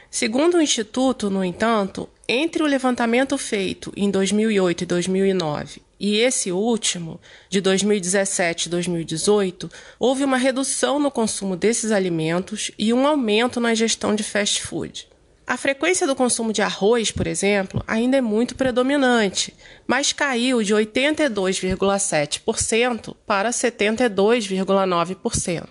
Segundo 0.10 0.58
o 0.58 0.62
Instituto, 0.62 1.30
no 1.30 1.46
entanto, 1.46 2.10
entre 2.28 2.64
o 2.64 2.66
levantamento 2.66 3.38
feito 3.38 3.94
em 3.96 4.10
2008 4.10 4.82
e 4.82 4.86
2009 4.88 5.82
e 6.00 6.18
esse 6.18 6.52
último, 6.52 7.22
de 7.48 7.62
2017 7.62 8.66
e 8.66 8.70
2018, 8.72 9.70
houve 10.00 10.24
uma 10.24 10.38
redução 10.38 10.98
no 10.98 11.12
consumo 11.12 11.56
desses 11.56 11.92
alimentos 11.92 12.72
e 12.80 12.92
um 12.92 13.06
aumento 13.06 13.60
na 13.60 13.76
gestão 13.76 14.16
de 14.16 14.24
fast 14.24 14.64
food. 14.64 15.08
A 15.52 15.58
frequência 15.58 16.08
do 16.08 16.16
consumo 16.16 16.54
de 16.54 16.62
arroz, 16.62 17.12
por 17.12 17.28
exemplo, 17.28 17.84
ainda 17.86 18.16
é 18.16 18.22
muito 18.22 18.56
predominante, 18.56 19.54
mas 19.86 20.14
caiu 20.14 20.64
de 20.64 20.74
82,7% 20.74 23.14
para 23.28 23.50
72,9%. 23.50 25.68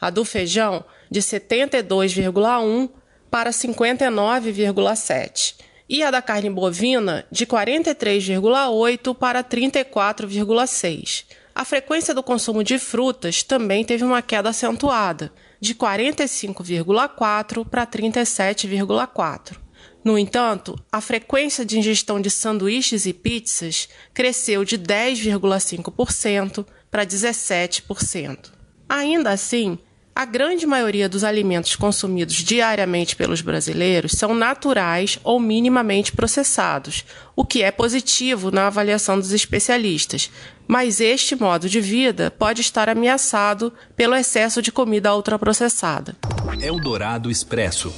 A 0.00 0.10
do 0.10 0.24
feijão, 0.24 0.84
de 1.08 1.20
72,1% 1.20 2.90
para 3.30 3.52
59,7%. 3.52 5.54
E 5.88 6.02
a 6.02 6.10
da 6.10 6.20
carne 6.20 6.50
bovina, 6.50 7.24
de 7.30 7.46
43,8% 7.46 9.14
para 9.14 9.44
34,6%. 9.44 11.26
A 11.54 11.64
frequência 11.64 12.12
do 12.12 12.24
consumo 12.24 12.64
de 12.64 12.80
frutas 12.80 13.44
também 13.44 13.84
teve 13.84 14.02
uma 14.02 14.22
queda 14.22 14.48
acentuada, 14.48 15.32
de 15.60 15.74
45,4% 15.74 17.66
para 17.68 17.86
37,4%. 17.86 19.56
No 20.02 20.18
entanto, 20.18 20.82
a 20.90 21.00
frequência 21.00 21.64
de 21.64 21.78
ingestão 21.78 22.20
de 22.20 22.30
sanduíches 22.30 23.04
e 23.04 23.12
pizzas 23.12 23.88
cresceu 24.14 24.64
de 24.64 24.78
10,5% 24.78 26.66
para 26.90 27.04
17%. 27.04 28.50
Ainda 28.88 29.30
assim, 29.30 29.78
a 30.20 30.26
grande 30.26 30.66
maioria 30.66 31.08
dos 31.08 31.24
alimentos 31.24 31.74
consumidos 31.74 32.34
diariamente 32.34 33.16
pelos 33.16 33.40
brasileiros 33.40 34.12
são 34.12 34.34
naturais 34.34 35.18
ou 35.24 35.40
minimamente 35.40 36.12
processados, 36.12 37.06
o 37.34 37.42
que 37.42 37.62
é 37.62 37.70
positivo 37.70 38.50
na 38.50 38.66
avaliação 38.66 39.18
dos 39.18 39.32
especialistas, 39.32 40.30
mas 40.68 41.00
este 41.00 41.34
modo 41.34 41.70
de 41.70 41.80
vida 41.80 42.30
pode 42.30 42.60
estar 42.60 42.86
ameaçado 42.86 43.72
pelo 43.96 44.14
excesso 44.14 44.60
de 44.60 44.70
comida 44.70 45.16
ultraprocessada. 45.16 46.14
Eldorado 46.60 47.30
Expresso. 47.30 47.90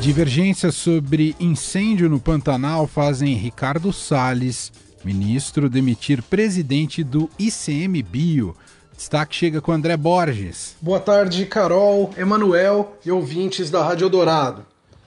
Divergências 0.00 0.76
sobre 0.76 1.34
incêndio 1.40 2.08
no 2.08 2.20
Pantanal 2.20 2.86
fazem 2.86 3.34
Ricardo 3.34 3.92
Salles, 3.92 4.70
ministro, 5.04 5.68
demitir 5.68 6.22
presidente 6.22 7.02
do 7.02 7.28
ICMBio. 7.36 8.54
Destaque 8.96 9.36
chega 9.36 9.60
com 9.60 9.72
André 9.72 9.94
Borges. 9.94 10.74
Boa 10.80 10.98
tarde, 10.98 11.44
Carol, 11.44 12.10
Emanuel 12.16 12.96
e 13.04 13.10
ouvintes 13.10 13.70
da 13.70 13.84
Rádio 13.84 14.08
Dourado. 14.08 14.64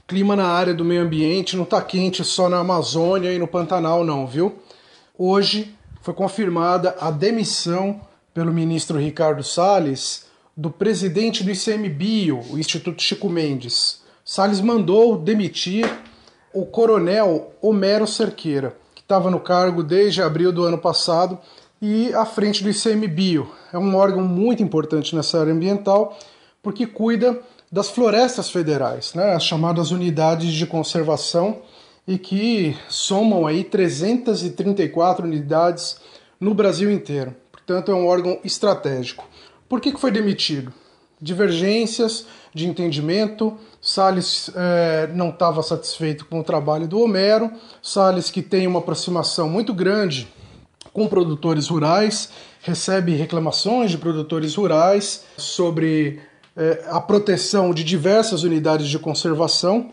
Clima 0.07 0.35
na 0.35 0.45
área 0.45 0.75
do 0.75 0.85
meio 0.85 1.01
ambiente 1.01 1.57
não 1.57 1.63
está 1.63 1.81
quente 1.81 2.23
só 2.23 2.47
na 2.47 2.59
Amazônia 2.59 3.33
e 3.33 3.39
no 3.39 3.47
Pantanal, 3.47 4.03
não, 4.03 4.27
viu? 4.27 4.59
Hoje 5.17 5.75
foi 6.01 6.13
confirmada 6.13 6.95
a 7.01 7.09
demissão 7.09 7.99
pelo 8.31 8.53
ministro 8.53 8.99
Ricardo 8.99 9.43
Salles 9.43 10.27
do 10.55 10.69
presidente 10.69 11.43
do 11.43 11.49
ICMBio, 11.49 12.41
o 12.51 12.59
Instituto 12.59 13.01
Chico 13.01 13.27
Mendes. 13.27 14.03
Salles 14.23 14.61
mandou 14.61 15.17
demitir 15.17 15.91
o 16.53 16.63
coronel 16.63 17.53
Homero 17.59 18.05
Cerqueira, 18.05 18.77
que 18.93 19.01
estava 19.01 19.31
no 19.31 19.39
cargo 19.39 19.81
desde 19.81 20.21
abril 20.21 20.51
do 20.51 20.63
ano 20.63 20.77
passado 20.77 21.39
e 21.81 22.13
à 22.13 22.25
frente 22.25 22.63
do 22.63 22.69
ICMBio. 22.69 23.49
É 23.71 23.77
um 23.77 23.95
órgão 23.95 24.23
muito 24.23 24.61
importante 24.61 25.15
nessa 25.15 25.39
área 25.39 25.53
ambiental 25.53 26.17
porque 26.61 26.85
cuida 26.85 27.39
das 27.71 27.89
florestas 27.89 28.49
federais, 28.49 29.13
né, 29.13 29.33
as 29.33 29.43
chamadas 29.43 29.91
unidades 29.91 30.51
de 30.51 30.65
conservação 30.65 31.61
e 32.07 32.17
que 32.17 32.75
somam 32.89 33.45
aí 33.45 33.63
334 33.63 35.25
unidades 35.25 35.97
no 36.39 36.53
Brasil 36.53 36.91
inteiro. 36.91 37.35
Portanto, 37.51 37.91
é 37.91 37.95
um 37.95 38.07
órgão 38.07 38.39
estratégico. 38.43 39.27
Por 39.67 39.79
que, 39.79 39.91
que 39.91 39.99
foi 39.99 40.09
demitido? 40.09 40.73
Divergências 41.21 42.25
de 42.53 42.67
entendimento. 42.67 43.55
Salles 43.79 44.49
eh, 44.55 45.09
não 45.13 45.29
estava 45.29 45.61
satisfeito 45.61 46.25
com 46.25 46.39
o 46.39 46.43
trabalho 46.43 46.87
do 46.87 46.99
Homero. 46.99 47.51
Salles, 47.83 48.31
que 48.31 48.41
tem 48.41 48.65
uma 48.65 48.79
aproximação 48.79 49.47
muito 49.47 49.71
grande 49.71 50.27
com 50.99 51.07
produtores 51.07 51.69
rurais, 51.69 52.29
recebe 52.61 53.15
reclamações 53.15 53.89
de 53.89 53.97
produtores 53.97 54.53
rurais 54.55 55.23
sobre 55.37 56.19
eh, 56.57 56.83
a 56.89 56.99
proteção 56.99 57.73
de 57.73 57.85
diversas 57.85 58.43
unidades 58.43 58.89
de 58.89 58.99
conservação 58.99 59.91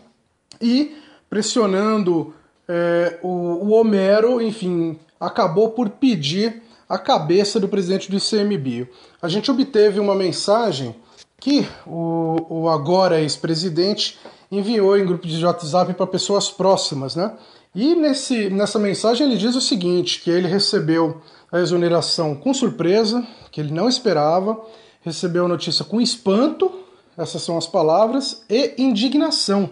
e 0.61 0.97
pressionando 1.29 2.33
eh, 2.67 3.19
o, 3.23 3.29
o 3.29 3.69
Homero, 3.69 4.41
enfim, 4.41 4.99
acabou 5.17 5.69
por 5.69 5.91
pedir 5.91 6.61
a 6.89 6.97
cabeça 6.97 7.57
do 7.57 7.69
presidente 7.69 8.11
do 8.11 8.17
ICMBio. 8.17 8.89
A 9.21 9.29
gente 9.29 9.49
obteve 9.49 10.01
uma 10.01 10.13
mensagem 10.13 10.93
que 11.39 11.65
o, 11.85 12.35
o 12.49 12.69
agora 12.69 13.21
ex-presidente 13.21 14.19
enviou 14.51 14.97
em 14.97 15.05
grupo 15.05 15.25
de 15.25 15.45
WhatsApp 15.45 15.93
para 15.93 16.05
pessoas 16.05 16.49
próximas, 16.49 17.15
né? 17.15 17.31
E 17.75 17.95
nesse, 17.95 18.49
nessa 18.49 18.79
mensagem 18.79 19.27
ele 19.27 19.37
diz 19.37 19.55
o 19.55 19.61
seguinte, 19.61 20.21
que 20.21 20.29
ele 20.29 20.47
recebeu 20.47 21.21
a 21.51 21.59
exoneração 21.59 22.35
com 22.35 22.53
surpresa, 22.53 23.25
que 23.51 23.61
ele 23.61 23.71
não 23.71 23.87
esperava, 23.87 24.59
recebeu 25.01 25.45
a 25.45 25.47
notícia 25.47 25.85
com 25.85 26.01
espanto, 26.01 26.71
essas 27.17 27.41
são 27.41 27.57
as 27.57 27.67
palavras, 27.67 28.43
e 28.49 28.73
indignação. 28.77 29.69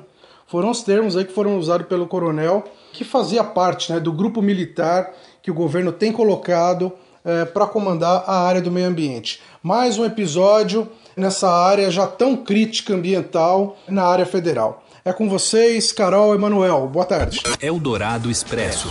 Foram 0.47 0.69
os 0.69 0.83
termos 0.83 1.17
aí 1.17 1.25
que 1.25 1.33
foram 1.33 1.57
usados 1.57 1.87
pelo 1.87 2.07
coronel, 2.07 2.63
que 2.93 3.03
fazia 3.03 3.43
parte 3.43 3.91
né, 3.91 3.99
do 3.99 4.13
grupo 4.13 4.41
militar 4.41 5.11
que 5.41 5.51
o 5.51 5.53
governo 5.53 5.91
tem 5.91 6.11
colocado 6.11 6.91
é, 7.23 7.43
para 7.43 7.65
comandar 7.65 8.23
a 8.27 8.45
área 8.45 8.61
do 8.61 8.71
meio 8.71 8.87
ambiente. 8.87 9.41
Mais 9.61 9.97
um 9.97 10.05
episódio 10.05 10.87
nessa 11.17 11.49
área 11.49 11.89
já 11.89 12.05
tão 12.05 12.37
crítica 12.37 12.93
ambiental 12.93 13.75
na 13.87 14.03
área 14.03 14.25
federal. 14.25 14.84
É 15.07 15.13
com 15.13 15.29
vocês, 15.29 15.91
Carol 15.91 16.33
Emanuel. 16.33 16.87
Boa 16.87 17.05
tarde. 17.05 17.39
Eldorado 17.61 18.31
Expresso. 18.31 18.87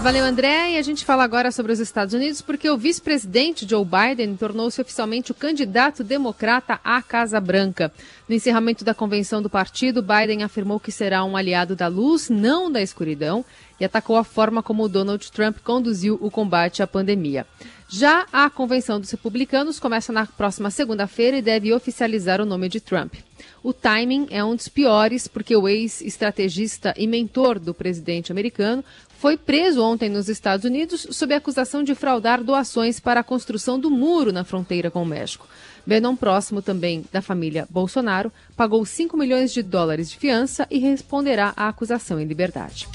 Valeu, 0.00 0.24
André. 0.24 0.72
E 0.72 0.78
a 0.78 0.82
gente 0.82 1.04
fala 1.04 1.24
agora 1.24 1.50
sobre 1.50 1.72
os 1.72 1.80
Estados 1.80 2.14
Unidos, 2.14 2.40
porque 2.40 2.70
o 2.70 2.78
vice-presidente 2.78 3.68
Joe 3.68 3.84
Biden 3.84 4.36
tornou-se 4.36 4.80
oficialmente 4.80 5.32
o 5.32 5.34
candidato 5.34 6.04
democrata 6.04 6.78
à 6.84 7.02
Casa 7.02 7.40
Branca. 7.40 7.92
No 8.28 8.34
encerramento 8.34 8.84
da 8.84 8.94
convenção 8.94 9.42
do 9.42 9.50
partido, 9.50 10.00
Biden 10.00 10.44
afirmou 10.44 10.78
que 10.78 10.92
será 10.92 11.24
um 11.24 11.36
aliado 11.36 11.74
da 11.74 11.88
luz, 11.88 12.30
não 12.30 12.70
da 12.70 12.80
escuridão, 12.80 13.44
e 13.80 13.84
atacou 13.84 14.16
a 14.16 14.24
forma 14.24 14.62
como 14.62 14.88
Donald 14.88 15.30
Trump 15.32 15.58
conduziu 15.64 16.16
o 16.20 16.30
combate 16.30 16.82
à 16.82 16.86
pandemia. 16.86 17.44
Já 17.90 18.26
a 18.30 18.50
convenção 18.50 19.00
dos 19.00 19.10
republicanos 19.10 19.80
começa 19.80 20.12
na 20.12 20.26
próxima 20.26 20.70
segunda-feira 20.70 21.38
e 21.38 21.42
deve 21.42 21.72
oficializar 21.72 22.38
o 22.38 22.44
nome 22.44 22.68
de 22.68 22.80
Trump. 22.80 23.14
O 23.62 23.72
timing 23.72 24.26
é 24.30 24.44
um 24.44 24.54
dos 24.54 24.68
piores 24.68 25.26
porque 25.26 25.56
o 25.56 25.66
ex-estrategista 25.66 26.92
e 26.98 27.06
mentor 27.06 27.58
do 27.58 27.72
presidente 27.72 28.30
americano 28.30 28.84
foi 29.18 29.36
preso 29.36 29.82
ontem 29.82 30.08
nos 30.08 30.28
Estados 30.28 30.64
Unidos 30.64 31.08
sob 31.10 31.34
acusação 31.34 31.82
de 31.82 31.92
fraudar 31.92 32.42
doações 32.42 33.00
para 33.00 33.20
a 33.20 33.24
construção 33.24 33.78
do 33.78 33.90
muro 33.90 34.32
na 34.32 34.44
fronteira 34.44 34.92
com 34.92 35.02
o 35.02 35.06
México. 35.06 35.48
Benon, 35.84 36.14
próximo 36.14 36.62
também 36.62 37.04
da 37.12 37.20
família 37.20 37.66
Bolsonaro, 37.68 38.32
pagou 38.56 38.84
5 38.86 39.16
milhões 39.16 39.52
de 39.52 39.60
dólares 39.60 40.08
de 40.08 40.16
fiança 40.16 40.68
e 40.70 40.78
responderá 40.78 41.52
à 41.56 41.68
acusação 41.68 42.20
em 42.20 42.26
liberdade. 42.26 42.88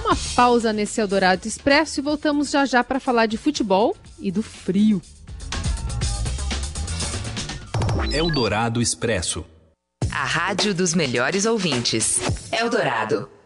Uma 0.00 0.16
pausa 0.34 0.72
nesse 0.72 1.02
Eldorado 1.02 1.46
Expresso 1.46 2.00
e 2.00 2.02
voltamos 2.02 2.50
já 2.50 2.64
já 2.64 2.82
para 2.82 2.98
falar 2.98 3.26
de 3.26 3.36
futebol 3.36 3.94
e 4.18 4.32
do 4.32 4.42
frio. 4.42 5.02
Eldorado 8.10 8.80
Expresso. 8.80 9.44
A 10.10 10.24
rádio 10.24 10.74
dos 10.74 10.94
melhores 10.94 11.44
ouvintes. 11.44 12.20
Eldorado. 12.50 13.37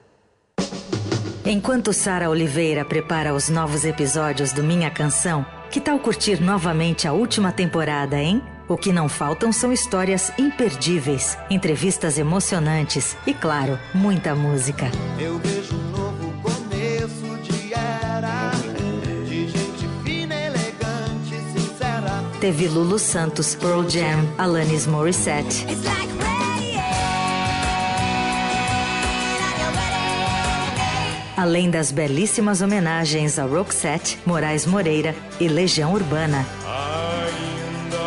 Enquanto 1.44 1.92
Sara 1.92 2.30
Oliveira 2.30 2.84
prepara 2.84 3.34
os 3.34 3.48
novos 3.48 3.84
episódios 3.84 4.52
do 4.52 4.62
Minha 4.62 4.88
Canção, 4.90 5.44
que 5.72 5.80
tal 5.80 5.98
curtir 5.98 6.40
novamente 6.40 7.08
a 7.08 7.12
última 7.12 7.50
temporada, 7.50 8.16
hein? 8.16 8.40
O 8.68 8.76
que 8.76 8.92
não 8.92 9.08
faltam 9.08 9.52
são 9.52 9.72
histórias 9.72 10.32
imperdíveis, 10.38 11.36
entrevistas 11.50 12.16
emocionantes 12.16 13.16
e, 13.26 13.34
claro, 13.34 13.76
muita 13.92 14.36
música. 14.36 14.88
Eu 15.18 15.36
vejo 15.38 15.74
um 15.74 15.90
novo 15.90 16.32
começo 16.42 17.42
de 17.42 17.74
era, 17.74 18.52
de 19.26 19.48
gente 19.48 19.88
fina, 20.04 20.36
elegante, 20.36 21.34
sincera. 21.52 22.22
Teve 22.40 22.68
Lulu 22.68 23.00
Santos, 23.00 23.56
Pearl 23.56 23.82
Jam, 23.88 24.32
Alanis 24.38 24.86
Morissette. 24.86 25.66
Além 31.42 31.68
das 31.68 31.90
belíssimas 31.90 32.62
homenagens 32.62 33.36
a 33.36 33.42
Roxette, 33.44 34.16
Moraes 34.24 34.64
Moreira 34.64 35.12
e 35.40 35.48
Legião 35.48 35.92
Urbana. 35.92 36.46
Ainda 36.64 37.98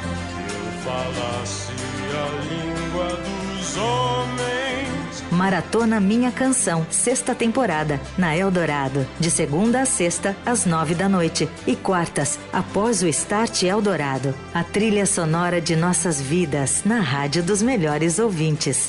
que 0.00 0.54
eu 0.54 0.72
falasse 0.82 1.70
a 2.16 2.28
língua 2.48 3.08
dos 3.08 3.76
homens. 3.76 5.24
Maratona 5.30 6.00
Minha 6.00 6.32
Canção, 6.32 6.86
sexta 6.88 7.34
temporada, 7.34 8.00
na 8.16 8.34
Eldorado. 8.34 9.06
De 9.20 9.30
segunda 9.30 9.82
a 9.82 9.84
sexta, 9.84 10.34
às 10.46 10.64
nove 10.64 10.94
da 10.94 11.10
noite. 11.10 11.46
E 11.66 11.76
quartas, 11.76 12.38
após 12.50 13.02
o 13.02 13.06
Start 13.06 13.64
Eldorado. 13.64 14.34
A 14.54 14.64
trilha 14.64 15.04
sonora 15.04 15.60
de 15.60 15.76
nossas 15.76 16.22
vidas, 16.22 16.84
na 16.86 17.00
rádio 17.00 17.42
dos 17.42 17.60
melhores 17.60 18.18
ouvintes. 18.18 18.88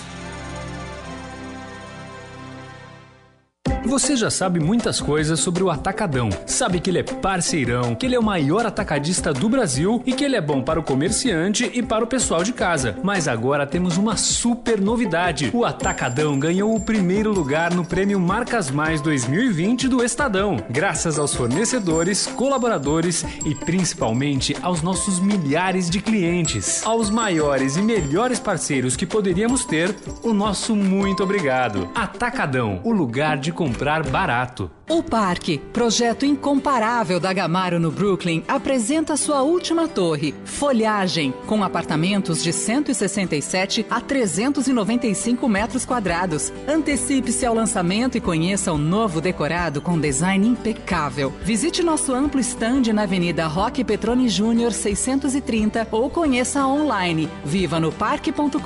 Você 3.94 4.16
já 4.16 4.32
sabe 4.32 4.60
muitas 4.60 5.00
coisas 5.00 5.40
sobre 5.40 5.62
o 5.62 5.70
Atacadão. 5.70 6.28
Sabe 6.48 6.80
que 6.80 6.90
ele 6.90 6.98
é 6.98 7.04
parceirão, 7.04 7.94
que 7.94 8.08
ele 8.08 8.16
é 8.16 8.20
o 8.20 8.24
maior 8.24 8.66
atacadista 8.66 9.32
do 9.32 9.48
Brasil 9.48 10.02
e 10.04 10.14
que 10.14 10.24
ele 10.24 10.36
é 10.36 10.42
bom 10.42 10.64
para 10.64 10.80
o 10.80 10.84
comerciante 10.84 11.70
e 11.72 11.84
para 11.84 12.04
o 12.04 12.08
pessoal 12.08 12.44
de 12.44 12.54
casa. 12.54 12.98
Mas 13.04 13.28
agora 13.28 13.68
temos 13.68 13.96
uma 13.96 14.18
super 14.18 14.82
novidade. 14.82 15.52
O 15.54 15.64
Atacadão 15.64 16.40
ganhou 16.40 16.76
o 16.76 16.82
primeiro 16.82 17.32
lugar 17.32 17.72
no 17.72 17.86
Prêmio 17.86 18.20
Marcas 18.20 18.72
Mais 18.72 19.00
2020 19.00 19.88
do 19.88 20.04
Estadão, 20.04 20.58
graças 20.72 21.20
aos 21.20 21.36
fornecedores, 21.36 22.26
colaboradores 22.26 23.24
e 23.46 23.54
principalmente 23.54 24.58
aos 24.64 24.82
nossos 24.82 25.20
milhares 25.20 25.88
de 25.88 26.02
clientes. 26.02 26.84
Aos 26.84 27.12
maiores 27.12 27.78
e 27.78 27.82
melhores 27.84 28.40
parceiros 28.40 28.96
que 28.96 29.06
poderíamos 29.06 29.66
ter, 29.66 29.96
o 30.24 30.34
nosso 30.34 30.76
muito 30.76 31.22
obrigado. 31.22 31.88
Atacadão, 31.94 32.82
o 32.84 32.92
lugar 32.92 33.38
de 33.38 33.52
comprar 33.52 33.83
barato. 34.10 34.70
O 34.90 35.02
Parque, 35.02 35.60
projeto 35.72 36.25
incomparável 36.25 37.18
da 37.18 37.32
Gamaro 37.32 37.80
no 37.80 37.90
Brooklyn, 37.90 38.44
apresenta 38.50 39.16
sua 39.16 39.42
última 39.42 39.88
torre, 39.88 40.36
Folhagem, 40.44 41.34
com 41.48 41.63
apartamentos 41.63 42.44
de 42.44 42.52
167 42.52 43.86
a 43.90 44.02
395 44.02 45.48
metros 45.48 45.86
quadrados. 45.86 46.52
Antecipe-se 46.68 47.46
ao 47.46 47.56
lançamento 47.56 48.17
e 48.17 48.22
conheça 48.22 48.74
o 48.74 48.78
novo 48.78 49.22
decorado 49.22 49.80
com 49.82 49.98
design 49.98 50.46
impecável. 50.46 51.34
Visite 51.43 51.82
nosso 51.82 52.13
amplo 52.13 52.41
stand 52.41 52.91
na 52.93 53.04
Avenida 53.04 53.48
Roque 53.48 53.86
Petroni 53.86 54.28
Júnior 54.28 54.74
630 54.74 55.88
ou 55.91 56.10
conheça 56.10 56.67
online. 56.67 57.30
Viva 57.46 57.80
no 57.80 57.91
parque.com.br. 57.91 58.60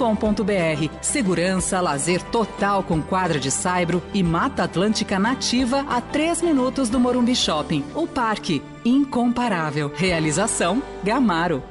Segurança, 1.00 1.80
lazer 1.80 2.24
total 2.24 2.82
com 2.82 3.04
quadra 3.04 3.40
de 3.40 3.52
saibro 3.52 4.02
e 4.16 4.24
mata 4.24 4.64
atlântica 4.64 5.20
nativa 5.20 5.86
a 5.88 6.07
3 6.12 6.42
minutos 6.42 6.90
do 6.90 7.00
Morumbi 7.00 7.36
Shopping. 7.36 7.84
O 7.94 8.08
parque, 8.08 8.62
incomparável. 8.86 9.92
Realização, 9.96 10.82
Gamaro. 11.04 11.64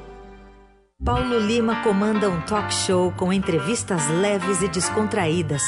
Paulo 1.03 1.39
Lima 1.39 1.83
comanda 1.83 2.29
um 2.29 2.41
talk 2.41 2.73
show 2.73 3.11
com 3.11 3.31
entrevistas 3.31 4.07
leves 4.09 4.61
e 4.61 4.67
descontraídas. 4.67 5.61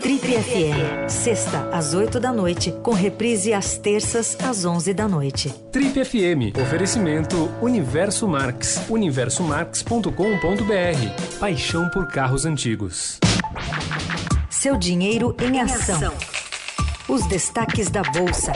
Trip 0.00 0.20
FM, 0.20 1.08
sexta 1.08 1.68
às 1.72 1.94
8 1.94 2.20
da 2.20 2.32
noite, 2.32 2.70
com 2.82 2.92
reprise 2.92 3.52
às 3.52 3.76
terças 3.78 4.36
às 4.40 4.64
11 4.64 4.94
da 4.94 5.08
noite. 5.08 5.52
Trip 5.72 6.04
FM, 6.04 6.56
oferecimento 6.62 7.50
Universo 7.60 8.28
Marx, 8.28 8.82
universomarx.com.br. 8.88 11.38
Paixão 11.40 11.88
por 11.88 12.06
carros 12.08 12.44
antigos. 12.44 13.18
Seu 14.50 14.76
dinheiro 14.76 15.34
em 15.40 15.60
ação. 15.60 16.12
Os 17.08 17.24
destaques 17.28 17.88
da 17.88 18.02
Bolsa. 18.02 18.52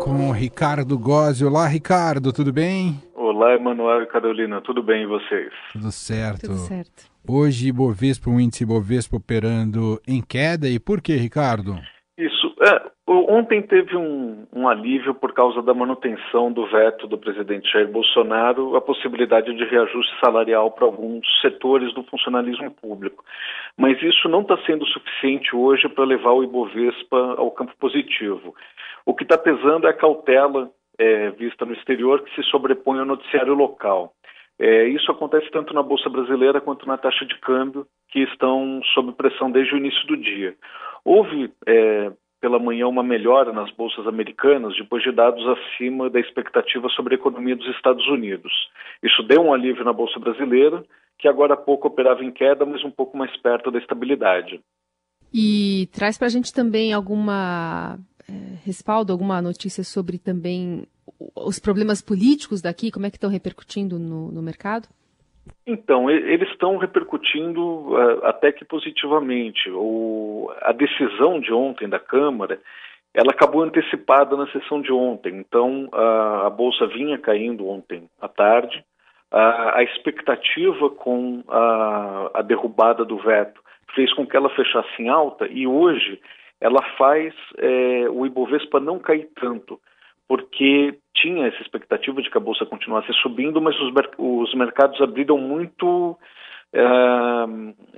Com 0.00 0.28
o 0.28 0.32
Ricardo 0.32 0.98
Gozzi. 0.98 1.44
Olá, 1.44 1.68
Ricardo, 1.68 2.32
tudo 2.32 2.52
bem? 2.52 3.00
Olá, 3.14 3.54
Emanuel 3.54 4.02
e 4.02 4.06
Carolina, 4.06 4.60
tudo 4.60 4.82
bem 4.82 5.04
e 5.04 5.06
vocês? 5.06 5.52
Tudo 5.72 5.92
certo. 5.92 6.48
Tudo 6.48 6.58
certo. 6.58 7.04
Hoje, 7.24 7.70
Bovespa, 7.70 8.28
o 8.28 8.40
índice 8.40 8.64
Bovespa 8.64 9.16
operando 9.16 10.00
em 10.08 10.20
queda. 10.20 10.68
E 10.68 10.80
por 10.80 11.00
quê, 11.00 11.14
Ricardo? 11.14 11.78
Ontem 13.08 13.62
teve 13.62 13.96
um, 13.96 14.46
um, 14.52 14.68
alívio 14.68 15.14
por 15.14 15.32
causa 15.32 15.62
da 15.62 15.72
manutenção 15.72 16.50
do 16.50 16.66
veto 16.66 17.06
do 17.06 17.16
presidente 17.16 17.70
Jair 17.70 17.86
Bolsonaro 17.86 18.74
a 18.74 18.80
possibilidade 18.80 19.54
de 19.54 19.64
reajuste 19.64 20.12
salarial 20.18 20.72
para 20.72 20.86
alguns 20.86 21.24
setores 21.40 21.94
do 21.94 22.02
funcionalismo 22.02 22.68
público. 22.72 23.24
Mas 23.76 24.02
isso 24.02 24.28
não 24.28 24.40
está 24.40 24.58
sendo 24.66 24.84
suficiente 24.86 25.54
hoje 25.54 25.88
para 25.88 26.04
levar 26.04 26.32
o 26.32 26.42
Ibovespa 26.42 27.36
ao 27.36 27.52
campo 27.52 27.72
positivo. 27.78 28.56
O 29.04 29.14
que 29.14 29.22
está 29.22 29.38
pesando 29.38 29.86
é 29.86 29.90
a 29.90 29.96
cautela 29.96 30.68
é, 30.98 31.30
vista 31.30 31.64
no 31.64 31.74
exterior 31.74 32.22
que 32.22 32.34
se 32.34 32.42
sobrepõe 32.50 32.98
ao 32.98 33.06
noticiário 33.06 33.54
local. 33.54 34.12
É, 34.58 34.88
isso 34.88 35.12
acontece 35.12 35.48
tanto 35.52 35.72
na 35.72 35.82
Bolsa 35.82 36.08
Brasileira 36.08 36.60
quanto 36.60 36.88
na 36.88 36.98
taxa 36.98 37.24
de 37.24 37.38
câmbio, 37.38 37.86
que 38.08 38.20
estão 38.20 38.80
sob 38.94 39.12
pressão 39.12 39.48
desde 39.48 39.74
o 39.74 39.78
início 39.78 40.04
do 40.08 40.16
dia. 40.16 40.56
Houve 41.04 41.52
é, 41.66 42.10
pela 42.46 42.60
manhã 42.60 42.86
uma 42.86 43.02
melhora 43.02 43.52
nas 43.52 43.72
bolsas 43.72 44.06
americanas 44.06 44.72
depois 44.76 45.02
de 45.02 45.10
dados 45.10 45.44
acima 45.48 46.08
da 46.08 46.20
expectativa 46.20 46.88
sobre 46.90 47.16
a 47.16 47.18
economia 47.18 47.56
dos 47.56 47.66
Estados 47.74 48.06
Unidos. 48.06 48.52
Isso 49.02 49.24
deu 49.24 49.42
um 49.42 49.52
alívio 49.52 49.84
na 49.84 49.92
Bolsa 49.92 50.20
Brasileira, 50.20 50.84
que 51.18 51.26
agora 51.26 51.54
há 51.54 51.56
pouco 51.56 51.88
operava 51.88 52.22
em 52.22 52.30
queda, 52.30 52.64
mas 52.64 52.84
um 52.84 52.90
pouco 52.92 53.18
mais 53.18 53.36
perto 53.38 53.68
da 53.68 53.80
estabilidade. 53.80 54.60
E 55.34 55.88
traz 55.92 56.16
para 56.16 56.28
a 56.28 56.30
gente 56.30 56.52
também 56.52 56.92
alguma 56.92 57.98
é, 58.28 58.32
respaldo, 58.64 59.12
alguma 59.12 59.42
notícia 59.42 59.82
sobre 59.82 60.16
também 60.16 60.86
os 61.34 61.58
problemas 61.58 62.00
políticos 62.00 62.62
daqui, 62.62 62.92
como 62.92 63.06
é 63.06 63.10
que 63.10 63.16
estão 63.16 63.28
repercutindo 63.28 63.98
no, 63.98 64.30
no 64.30 64.40
mercado? 64.40 64.86
Então, 65.66 66.10
eles 66.10 66.48
estão 66.50 66.76
repercutindo 66.76 67.92
uh, 67.92 68.24
até 68.24 68.52
que 68.52 68.64
positivamente. 68.64 69.70
O, 69.70 70.52
a 70.62 70.72
decisão 70.72 71.40
de 71.40 71.52
ontem 71.52 71.88
da 71.88 71.98
Câmara, 71.98 72.60
ela 73.12 73.30
acabou 73.30 73.62
antecipada 73.62 74.36
na 74.36 74.46
sessão 74.52 74.80
de 74.80 74.92
ontem. 74.92 75.36
Então, 75.36 75.88
a, 75.92 76.46
a 76.46 76.50
Bolsa 76.50 76.86
vinha 76.86 77.18
caindo 77.18 77.68
ontem 77.68 78.08
à 78.20 78.28
tarde. 78.28 78.84
A, 79.30 79.78
a 79.78 79.82
expectativa 79.82 80.88
com 80.90 81.42
a, 81.48 82.30
a 82.34 82.42
derrubada 82.42 83.04
do 83.04 83.18
veto 83.18 83.60
fez 83.94 84.12
com 84.14 84.26
que 84.26 84.36
ela 84.36 84.50
fechasse 84.50 85.02
em 85.02 85.08
alta 85.08 85.48
e 85.48 85.66
hoje 85.66 86.20
ela 86.60 86.82
faz 86.96 87.34
é, 87.58 88.08
o 88.08 88.24
Ibovespa 88.24 88.78
não 88.78 88.98
cair 88.98 89.28
tanto 89.40 89.80
porque 90.28 90.98
tinha 91.14 91.46
essa 91.46 91.62
expectativa 91.62 92.20
de 92.20 92.30
que 92.30 92.36
a 92.36 92.40
bolsa 92.40 92.66
continuasse 92.66 93.12
subindo, 93.14 93.60
mas 93.60 93.74
os, 93.80 93.92
os 94.18 94.54
mercados 94.54 95.00
abriram 95.00 95.38
muito 95.38 96.18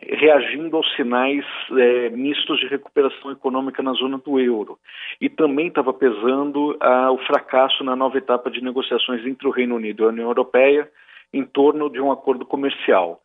reagindo 0.02 0.76
aos 0.76 0.94
sinais 0.94 1.44
uh, 1.70 2.16
mistos 2.16 2.60
de 2.60 2.66
recuperação 2.66 3.32
econômica 3.32 3.82
na 3.82 3.92
zona 3.94 4.18
do 4.18 4.38
euro. 4.38 4.78
E 5.20 5.28
também 5.28 5.68
estava 5.68 5.92
pesando 5.92 6.78
o 7.12 7.18
fracasso 7.26 7.82
na 7.82 7.96
nova 7.96 8.18
etapa 8.18 8.50
de 8.50 8.62
negociações 8.62 9.24
entre 9.26 9.48
o 9.48 9.50
Reino 9.50 9.74
Unido 9.74 10.02
e 10.02 10.06
a 10.06 10.08
União 10.08 10.28
Europeia 10.28 10.88
em 11.32 11.44
torno 11.44 11.90
de 11.90 12.00
um 12.00 12.12
acordo 12.12 12.46
comercial. 12.46 13.20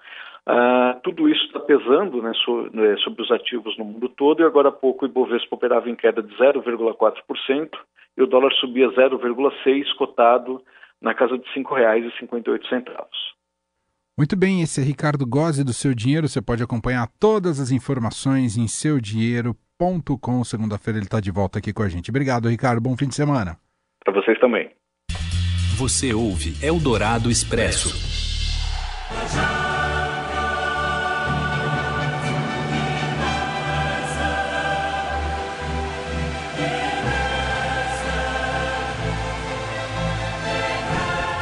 Uh, 0.45 0.99
tudo 1.03 1.29
isso 1.29 1.45
está 1.45 1.59
pesando 1.59 2.21
né, 2.21 2.33
so, 2.43 2.69
né, 2.73 2.97
sobre 2.97 3.21
os 3.21 3.31
ativos 3.31 3.77
no 3.77 3.85
mundo 3.85 4.09
todo 4.09 4.41
e 4.41 4.45
agora 4.45 4.69
há 4.69 4.73
pouco 4.73 5.05
o 5.05 5.07
Ibovespa 5.07 5.55
operava 5.55 5.89
em 5.89 5.95
queda 5.95 6.21
de 6.21 6.35
0,4% 6.35 7.69
e 8.17 8.21
o 8.21 8.27
dólar 8.27 8.51
subia 8.53 8.87
0,6%, 8.89 9.95
cotado 9.97 10.61
na 11.01 11.13
casa 11.13 11.37
de 11.37 11.45
R$ 11.49 11.63
5,58. 11.63 13.07
Muito 14.17 14.35
bem, 14.35 14.61
esse 14.61 14.79
é 14.79 14.83
Ricardo 14.83 15.25
Gozzi 15.25 15.63
do 15.63 15.73
Seu 15.73 15.93
Dinheiro. 15.93 16.27
Você 16.27 16.41
pode 16.41 16.61
acompanhar 16.61 17.07
todas 17.19 17.59
as 17.59 17.71
informações 17.71 18.57
em 18.57 18.67
seudinheiro.com. 18.67 20.43
Segunda-feira 20.43 20.99
ele 20.99 21.05
está 21.05 21.19
de 21.19 21.31
volta 21.31 21.57
aqui 21.57 21.73
com 21.73 21.81
a 21.81 21.89
gente. 21.89 22.11
Obrigado, 22.11 22.47
Ricardo. 22.47 22.79
Bom 22.79 22.95
fim 22.95 23.07
de 23.07 23.15
semana. 23.15 23.57
Para 24.05 24.13
vocês 24.13 24.39
também. 24.39 24.69
Você 25.77 26.13
ouve 26.13 26.53
Eldorado 26.63 27.31
Expresso. 27.31 27.89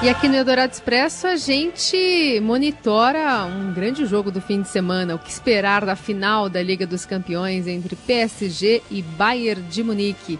E 0.04 0.10
aqui 0.10 0.28
no 0.28 0.36
Eldorado 0.36 0.74
Expresso 0.74 1.28
a 1.28 1.36
gente 1.36 2.40
monitora 2.42 3.46
um 3.46 3.72
grande 3.72 4.04
jogo 4.08 4.32
do 4.32 4.42
fim 4.42 4.64
de 4.64 4.68
semana. 4.68 5.14
O 5.14 5.20
que 5.20 5.30
esperar 5.30 5.86
da 5.86 5.96
final 5.96 6.50
da 6.50 6.60
Liga 6.60 6.88
dos 6.88 7.06
Campeões 7.06 7.68
entre 7.68 7.96
PSG 7.96 8.82
e 8.90 9.04
Bayern 9.04 9.62
de 9.62 9.84
Munique? 9.84 10.40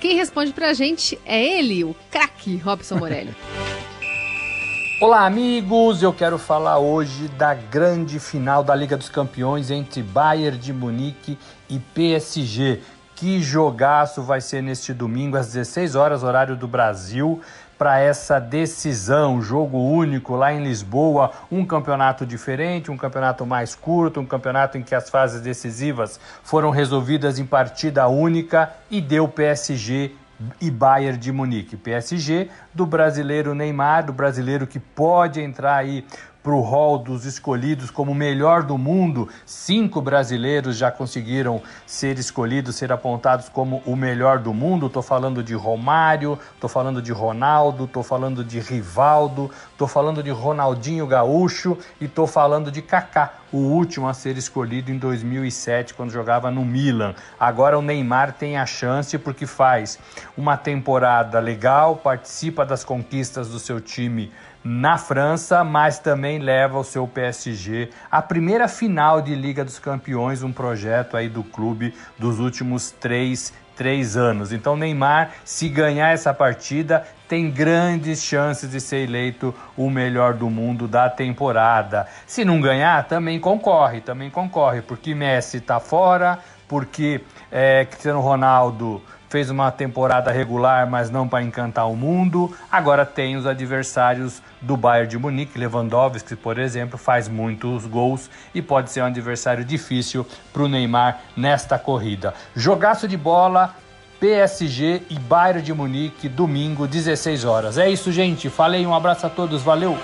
Quem 0.00 0.14
responde 0.14 0.52
pra 0.52 0.72
gente 0.72 1.18
é 1.26 1.44
ele, 1.58 1.82
o 1.82 1.96
craque 2.12 2.58
Robson 2.58 2.98
Morelli. 2.98 3.34
Olá, 5.02 5.26
amigos! 5.26 6.00
Eu 6.00 6.12
quero 6.12 6.38
falar 6.38 6.78
hoje 6.78 7.26
da 7.36 7.54
grande 7.54 8.20
final 8.20 8.62
da 8.62 8.74
Liga 8.76 8.96
dos 8.96 9.08
Campeões 9.08 9.68
entre 9.68 10.00
Bayern 10.00 10.56
de 10.56 10.72
Munique 10.72 11.36
e 11.68 11.80
PSG. 11.80 12.80
Que 13.16 13.42
jogaço 13.42 14.22
vai 14.22 14.42
ser 14.42 14.62
neste 14.62 14.92
domingo 14.92 15.38
às 15.38 15.46
16 15.46 15.94
horas, 15.96 16.22
horário 16.22 16.54
do 16.54 16.68
Brasil 16.68 17.40
para 17.78 17.98
essa 17.98 18.38
decisão, 18.38 19.42
jogo 19.42 19.78
único 19.78 20.34
lá 20.34 20.52
em 20.52 20.62
Lisboa, 20.62 21.32
um 21.50 21.64
campeonato 21.64 22.24
diferente, 22.24 22.90
um 22.90 22.96
campeonato 22.96 23.44
mais 23.44 23.74
curto, 23.74 24.20
um 24.20 24.26
campeonato 24.26 24.78
em 24.78 24.82
que 24.82 24.94
as 24.94 25.10
fases 25.10 25.40
decisivas 25.40 26.18
foram 26.42 26.70
resolvidas 26.70 27.38
em 27.38 27.44
partida 27.44 28.08
única 28.08 28.72
e 28.90 29.00
deu 29.00 29.28
PSG 29.28 30.12
e 30.60 30.70
Bayern 30.70 31.18
de 31.18 31.32
Munique. 31.32 31.76
PSG 31.76 32.48
do 32.72 32.86
brasileiro 32.86 33.54
Neymar, 33.54 34.04
do 34.04 34.12
brasileiro 34.12 34.66
que 34.66 34.78
pode 34.78 35.40
entrar 35.40 35.76
aí 35.76 36.04
para 36.46 36.54
o 36.54 36.60
hall 36.60 36.96
dos 36.96 37.24
escolhidos 37.24 37.90
como 37.90 38.14
melhor 38.14 38.62
do 38.62 38.78
mundo. 38.78 39.28
Cinco 39.44 40.00
brasileiros 40.00 40.76
já 40.76 40.92
conseguiram 40.92 41.60
ser 41.84 42.20
escolhidos, 42.20 42.76
ser 42.76 42.92
apontados 42.92 43.48
como 43.48 43.82
o 43.84 43.96
melhor 43.96 44.38
do 44.38 44.54
mundo. 44.54 44.86
Estou 44.86 45.02
falando 45.02 45.42
de 45.42 45.54
Romário, 45.54 46.38
estou 46.54 46.70
falando 46.70 47.02
de 47.02 47.10
Ronaldo, 47.10 47.86
estou 47.86 48.04
falando 48.04 48.44
de 48.44 48.60
Rivaldo, 48.60 49.50
estou 49.72 49.88
falando 49.88 50.22
de 50.22 50.30
Ronaldinho 50.30 51.04
Gaúcho 51.08 51.76
e 52.00 52.04
estou 52.04 52.28
falando 52.28 52.70
de 52.70 52.80
Kaká, 52.80 53.40
o 53.52 53.58
último 53.58 54.06
a 54.06 54.14
ser 54.14 54.38
escolhido 54.38 54.92
em 54.92 54.98
2007 54.98 55.94
quando 55.94 56.12
jogava 56.12 56.48
no 56.48 56.64
Milan. 56.64 57.16
Agora 57.40 57.76
o 57.76 57.82
Neymar 57.82 58.34
tem 58.34 58.56
a 58.56 58.66
chance 58.66 59.18
porque 59.18 59.46
faz 59.46 59.98
uma 60.36 60.56
temporada 60.56 61.40
legal, 61.40 61.96
participa 61.96 62.64
das 62.64 62.84
conquistas 62.84 63.48
do 63.48 63.58
seu 63.58 63.80
time 63.80 64.30
na 64.68 64.98
França, 64.98 65.62
mas 65.62 66.00
também 66.00 66.40
leva 66.40 66.76
o 66.76 66.82
seu 66.82 67.06
PSG 67.06 67.88
à 68.10 68.20
primeira 68.20 68.66
final 68.66 69.22
de 69.22 69.32
Liga 69.32 69.64
dos 69.64 69.78
Campeões, 69.78 70.42
um 70.42 70.52
projeto 70.52 71.16
aí 71.16 71.28
do 71.28 71.44
clube 71.44 71.94
dos 72.18 72.40
últimos 72.40 72.90
três, 72.90 73.54
três 73.76 74.16
anos. 74.16 74.52
Então 74.52 74.76
Neymar, 74.76 75.30
se 75.44 75.68
ganhar 75.68 76.10
essa 76.10 76.34
partida, 76.34 77.06
tem 77.28 77.48
grandes 77.48 78.20
chances 78.24 78.68
de 78.68 78.80
ser 78.80 79.08
eleito 79.08 79.54
o 79.76 79.88
melhor 79.88 80.34
do 80.34 80.50
mundo 80.50 80.88
da 80.88 81.08
temporada. 81.08 82.08
Se 82.26 82.44
não 82.44 82.60
ganhar, 82.60 83.04
também 83.04 83.38
concorre, 83.38 84.00
também 84.00 84.30
concorre, 84.30 84.82
porque 84.82 85.14
Messi 85.14 85.58
está 85.58 85.78
fora, 85.78 86.40
porque 86.66 87.20
é, 87.52 87.84
Cristiano 87.84 88.20
Ronaldo 88.20 89.00
fez 89.28 89.50
uma 89.50 89.70
temporada 89.70 90.30
regular, 90.30 90.88
mas 90.88 91.10
não 91.10 91.28
para 91.28 91.42
encantar 91.42 91.90
o 91.90 91.96
mundo. 91.96 92.54
Agora 92.70 93.04
tem 93.04 93.36
os 93.36 93.46
adversários 93.46 94.42
do 94.60 94.76
Bayern 94.76 95.08
de 95.08 95.18
Munique, 95.18 95.58
Lewandowski, 95.58 96.36
por 96.36 96.58
exemplo, 96.58 96.98
faz 96.98 97.28
muitos 97.28 97.86
gols 97.86 98.30
e 98.54 98.62
pode 98.62 98.90
ser 98.90 99.02
um 99.02 99.06
adversário 99.06 99.64
difícil 99.64 100.26
para 100.52 100.62
o 100.62 100.68
Neymar 100.68 101.20
nesta 101.36 101.78
corrida. 101.78 102.34
Jogaço 102.54 103.06
de 103.06 103.16
bola, 103.16 103.74
PSG 104.18 105.02
e 105.10 105.18
Bayern 105.18 105.62
de 105.62 105.72
Munique, 105.72 106.28
domingo, 106.28 106.86
16 106.86 107.44
horas. 107.44 107.78
É 107.78 107.88
isso, 107.88 108.10
gente. 108.10 108.48
Falei, 108.48 108.86
um 108.86 108.94
abraço 108.94 109.26
a 109.26 109.30
todos, 109.30 109.62
valeu! 109.62 109.98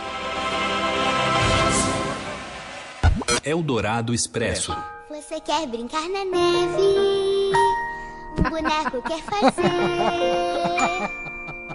Eldorado 3.44 4.14
Expresso. 4.14 4.76
Você 5.10 5.40
quer 5.40 5.66
brincar 5.66 6.08
na 6.08 6.24
neve? 6.24 7.41
O 8.38 8.42
boneco 8.42 9.02
quer 9.02 9.22
fazer. 9.22 9.62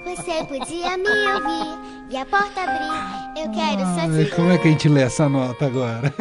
Você 0.03 0.43
podia 0.45 0.97
me 0.97 1.09
ouvir 1.33 1.77
e 2.09 2.17
a 2.17 2.25
porta 2.25 2.61
abrir. 2.61 3.43
Eu 3.43 3.51
quero 3.51 3.81
só 3.93 4.07
te 4.09 4.35
Como 4.35 4.51
é 4.51 4.57
que 4.57 4.67
a 4.67 4.71
gente 4.71 4.89
lê 4.89 5.01
essa 5.01 5.27
nota 5.29 5.65
agora? 5.65 6.13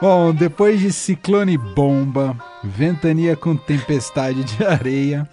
Bom, 0.00 0.32
depois 0.34 0.78
de 0.78 0.92
ciclone 0.92 1.56
bomba, 1.56 2.36
ventania 2.62 3.34
com 3.34 3.56
tempestade 3.56 4.44
de 4.44 4.64
areia, 4.64 5.28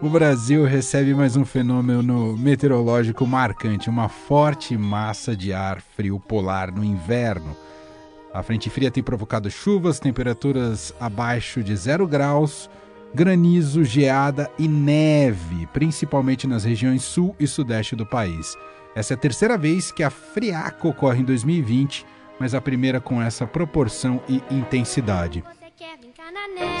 o 0.00 0.08
Brasil 0.08 0.64
recebe 0.64 1.12
mais 1.14 1.36
um 1.36 1.44
fenômeno 1.44 2.36
meteorológico 2.36 3.26
marcante, 3.26 3.90
uma 3.90 4.08
forte 4.08 4.76
massa 4.76 5.36
de 5.36 5.52
ar 5.52 5.80
frio 5.80 6.18
polar 6.18 6.72
no 6.72 6.84
inverno. 6.84 7.56
A 8.32 8.42
frente 8.42 8.70
fria 8.70 8.90
tem 8.90 9.02
provocado 9.02 9.50
chuvas, 9.50 10.00
temperaturas 10.00 10.94
abaixo 10.98 11.62
de 11.62 11.76
zero 11.76 12.06
graus, 12.06 12.70
granizo, 13.14 13.84
geada 13.84 14.50
e 14.58 14.66
neve, 14.66 15.66
principalmente 15.72 16.46
nas 16.46 16.64
regiões 16.64 17.02
sul 17.02 17.36
e 17.38 17.46
sudeste 17.46 17.94
do 17.94 18.06
país. 18.06 18.56
Essa 18.94 19.14
é 19.14 19.16
a 19.16 19.18
terceira 19.18 19.58
vez 19.58 19.92
que 19.92 20.02
a 20.02 20.10
friaca 20.10 20.88
ocorre 20.88 21.20
em 21.20 21.24
2020, 21.24 22.06
mas 22.40 22.54
a 22.54 22.60
primeira 22.60 23.00
com 23.00 23.20
essa 23.20 23.46
proporção 23.46 24.20
e 24.28 24.42
intensidade. 24.50 25.44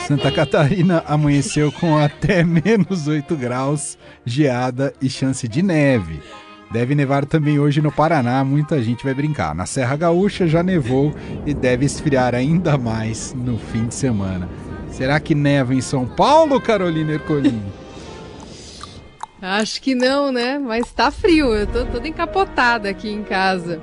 Santa 0.06 0.32
Catarina 0.32 1.02
amanheceu 1.06 1.70
com 1.70 1.96
até 1.98 2.42
menos 2.44 3.06
8 3.06 3.36
graus, 3.36 3.98
geada 4.24 4.92
e 5.00 5.08
chance 5.08 5.46
de 5.46 5.62
neve. 5.62 6.20
Deve 6.72 6.94
nevar 6.94 7.26
também 7.26 7.58
hoje 7.58 7.82
no 7.82 7.92
Paraná, 7.92 8.42
muita 8.42 8.82
gente 8.82 9.04
vai 9.04 9.12
brincar. 9.12 9.54
Na 9.54 9.66
Serra 9.66 9.94
Gaúcha 9.94 10.46
já 10.46 10.62
nevou 10.62 11.14
e 11.44 11.52
deve 11.52 11.84
esfriar 11.84 12.34
ainda 12.34 12.78
mais 12.78 13.34
no 13.34 13.58
fim 13.58 13.86
de 13.88 13.94
semana. 13.94 14.48
Será 14.90 15.20
que 15.20 15.34
neva 15.34 15.74
em 15.74 15.82
São 15.82 16.06
Paulo, 16.06 16.58
Carolina 16.58 17.12
Ercolim? 17.12 17.62
Acho 19.42 19.82
que 19.82 19.94
não, 19.94 20.32
né? 20.32 20.58
Mas 20.58 20.90
tá 20.92 21.10
frio, 21.10 21.52
eu 21.52 21.66
tô 21.66 21.84
toda 21.84 22.08
encapotada 22.08 22.88
aqui 22.88 23.10
em 23.10 23.22
casa. 23.22 23.82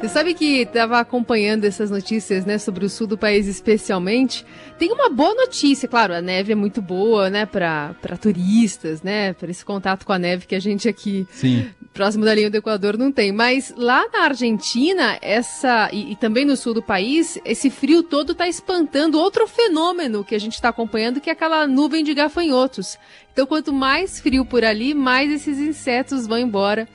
Você 0.00 0.08
sabe 0.08 0.32
que 0.32 0.62
estava 0.62 1.00
acompanhando 1.00 1.64
essas 1.64 1.90
notícias, 1.90 2.46
né, 2.46 2.56
sobre 2.56 2.84
o 2.84 2.88
sul 2.88 3.08
do 3.08 3.18
país 3.18 3.48
especialmente. 3.48 4.46
Tem 4.78 4.92
uma 4.92 5.10
boa 5.10 5.34
notícia, 5.34 5.88
claro, 5.88 6.14
a 6.14 6.22
neve 6.22 6.52
é 6.52 6.54
muito 6.54 6.80
boa, 6.80 7.28
né, 7.28 7.44
para 7.44 7.96
turistas, 8.20 9.02
né, 9.02 9.32
para 9.32 9.50
esse 9.50 9.64
contato 9.64 10.06
com 10.06 10.12
a 10.12 10.18
neve 10.18 10.46
que 10.46 10.54
a 10.54 10.60
gente 10.60 10.88
aqui 10.88 11.26
Sim. 11.32 11.68
próximo 11.92 12.24
da 12.24 12.32
linha 12.32 12.48
do 12.48 12.56
Equador 12.56 12.96
não 12.96 13.10
tem. 13.10 13.32
Mas 13.32 13.74
lá 13.76 14.06
na 14.12 14.26
Argentina, 14.26 15.18
essa 15.20 15.90
e, 15.92 16.12
e 16.12 16.16
também 16.16 16.44
no 16.44 16.56
sul 16.56 16.74
do 16.74 16.82
país, 16.82 17.36
esse 17.44 17.68
frio 17.68 18.04
todo 18.04 18.30
está 18.32 18.46
espantando 18.46 19.18
outro 19.18 19.48
fenômeno 19.48 20.22
que 20.22 20.36
a 20.36 20.38
gente 20.38 20.54
está 20.54 20.68
acompanhando, 20.68 21.20
que 21.20 21.28
é 21.28 21.32
aquela 21.32 21.66
nuvem 21.66 22.04
de 22.04 22.14
gafanhotos. 22.14 22.96
Então, 23.32 23.44
quanto 23.46 23.72
mais 23.72 24.20
frio 24.20 24.44
por 24.44 24.64
ali, 24.64 24.94
mais 24.94 25.28
esses 25.30 25.58
insetos 25.58 26.24
vão 26.24 26.38
embora 26.38 26.88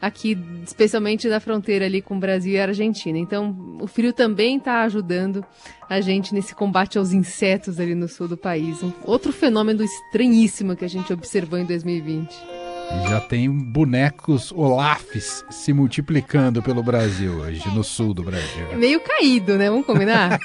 aqui, 0.00 0.38
especialmente 0.64 1.28
na 1.28 1.40
fronteira 1.40 1.84
ali 1.84 2.02
com 2.02 2.16
o 2.16 2.20
Brasil 2.20 2.52
e 2.52 2.60
a 2.60 2.64
Argentina. 2.64 3.18
Então, 3.18 3.78
o 3.80 3.86
frio 3.86 4.12
também 4.12 4.58
está 4.58 4.82
ajudando 4.82 5.44
a 5.88 6.00
gente 6.00 6.34
nesse 6.34 6.54
combate 6.54 6.98
aos 6.98 7.12
insetos 7.12 7.78
ali 7.78 7.94
no 7.94 8.08
sul 8.08 8.28
do 8.28 8.36
país. 8.36 8.82
Um 8.82 8.92
outro 9.04 9.32
fenômeno 9.32 9.82
estranhíssimo 9.82 10.76
que 10.76 10.84
a 10.84 10.88
gente 10.88 11.12
observou 11.12 11.58
em 11.58 11.64
2020. 11.64 12.64
Já 13.08 13.20
tem 13.20 13.50
bonecos 13.50 14.52
Olafs 14.52 15.44
se 15.50 15.72
multiplicando 15.72 16.62
pelo 16.62 16.82
Brasil 16.82 17.32
hoje, 17.38 17.66
no 17.70 17.82
sul 17.82 18.12
do 18.12 18.22
Brasil. 18.22 18.66
É 18.70 18.76
meio 18.76 19.00
caído, 19.00 19.56
né? 19.56 19.70
Vamos 19.70 19.86
combinar? 19.86 20.38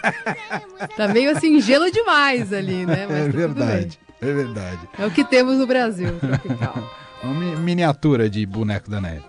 tá 0.95 1.07
meio 1.09 1.31
assim, 1.31 1.59
gelo 1.61 1.91
demais 1.91 2.51
ali, 2.53 2.85
né? 2.85 3.05
Mas 3.07 3.17
é 3.17 3.25
tá 3.25 3.37
verdade, 3.37 3.99
é 4.21 4.33
verdade. 4.33 4.79
É 4.97 5.05
o 5.05 5.11
que 5.11 5.23
temos 5.23 5.57
no 5.57 5.67
Brasil, 5.67 6.13
tropical. 6.19 6.89
Uma 7.21 7.33
miniatura 7.57 8.29
de 8.29 8.45
boneco 8.45 8.89
da 8.89 9.01
neve. 9.01 9.28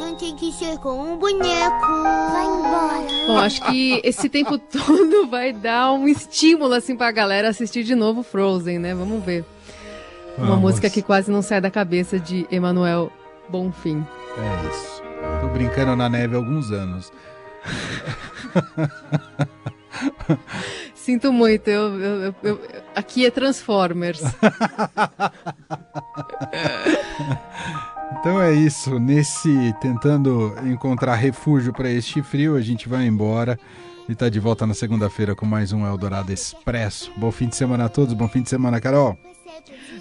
No 0.00 0.16
que 0.36 0.52
ser 0.52 0.78
com 0.78 1.12
um 1.12 1.16
boneco. 1.16 1.86
Vai 2.32 2.44
embora. 2.46 3.26
Bom, 3.26 3.38
acho 3.38 3.60
que 3.62 4.00
esse 4.04 4.28
tempo 4.28 4.58
todo 4.70 5.26
vai 5.28 5.52
dar 5.52 5.92
um 5.92 6.06
estímulo 6.08 6.74
assim 6.74 6.96
pra 6.96 7.10
galera 7.12 7.48
assistir 7.48 7.84
de 7.84 7.94
novo 7.94 8.22
Frozen, 8.22 8.78
né? 8.78 8.94
Vamos 8.94 9.22
ver. 9.24 9.44
Uma 10.38 10.46
Vamos. 10.46 10.60
música 10.62 10.88
que 10.90 11.02
quase 11.02 11.30
não 11.30 11.42
sai 11.42 11.60
da 11.60 11.70
cabeça 11.70 12.18
de 12.18 12.46
Emanuel 12.50 13.12
Bonfim. 13.48 14.04
É 14.38 14.68
isso. 14.68 15.02
Tô 15.40 15.48
brincando 15.48 15.94
na 15.94 16.08
neve 16.08 16.34
há 16.34 16.38
alguns 16.38 16.70
anos. 16.70 17.12
Sinto 20.94 21.32
muito, 21.32 21.68
eu, 21.68 22.00
eu- 22.00 22.22
eu- 22.22 22.34
eu- 22.42 22.60
aqui 22.94 23.26
é 23.26 23.30
Transformers. 23.30 24.22
Então 28.22 28.40
é 28.40 28.52
isso. 28.52 29.00
Nesse 29.00 29.74
tentando 29.80 30.54
encontrar 30.64 31.16
refúgio 31.16 31.72
para 31.72 31.90
este 31.90 32.22
frio, 32.22 32.54
a 32.54 32.60
gente 32.60 32.88
vai 32.88 33.04
embora 33.04 33.58
e 34.08 34.14
tá 34.14 34.28
de 34.28 34.38
volta 34.38 34.64
na 34.64 34.74
segunda-feira 34.74 35.34
com 35.34 35.44
mais 35.44 35.72
um 35.72 35.84
Eldorado 35.84 36.32
Expresso. 36.32 37.10
Bom 37.16 37.32
fim 37.32 37.48
de 37.48 37.56
semana 37.56 37.86
a 37.86 37.88
todos. 37.88 38.14
Bom 38.14 38.28
fim 38.28 38.40
de 38.40 38.48
semana, 38.48 38.80
Carol. 38.80 39.18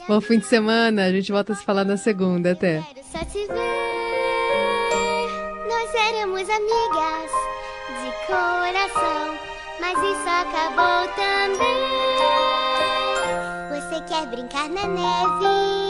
Bom 0.08 0.22
fim 0.22 0.38
de 0.38 0.46
semana, 0.46 1.06
a 1.06 1.12
gente 1.12 1.32
volta 1.32 1.54
a 1.54 1.56
se 1.56 1.66
falar 1.66 1.84
na 1.84 1.98
segunda. 1.98 2.52
Até. 2.52 2.84
Só 3.12 3.26
te 3.26 3.40
ver. 3.48 3.56
Nós 5.68 5.90
éramos 5.96 6.48
amigas 6.48 7.32
de 8.04 8.12
coração, 8.28 9.36
mas 9.80 9.98
isso 9.98 10.30
acabou 10.30 11.08
também. 11.16 11.82
Você 13.82 14.00
quer 14.08 14.28
brincar 14.28 14.70
na 14.70 14.88
neve? 14.88 15.81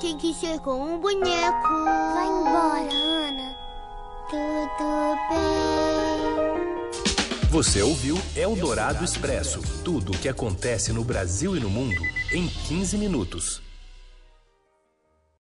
Tem 0.00 0.18
que 0.18 0.34
ser 0.34 0.60
com 0.60 0.94
um 0.94 0.98
boneco. 1.00 1.68
Vai 2.14 2.26
embora, 2.26 2.92
Ana. 2.92 3.56
Tudo 4.28 5.16
bem. 5.30 5.46
Você 7.50 7.80
ouviu 7.80 8.18
Eldorado 8.36 9.02
Expresso 9.02 9.62
tudo 9.82 10.12
o 10.12 10.18
que 10.18 10.28
acontece 10.28 10.92
no 10.92 11.02
Brasil 11.02 11.56
e 11.56 11.60
no 11.60 11.70
mundo 11.70 12.02
em 12.30 12.46
15 12.46 12.98
minutos. 12.98 13.65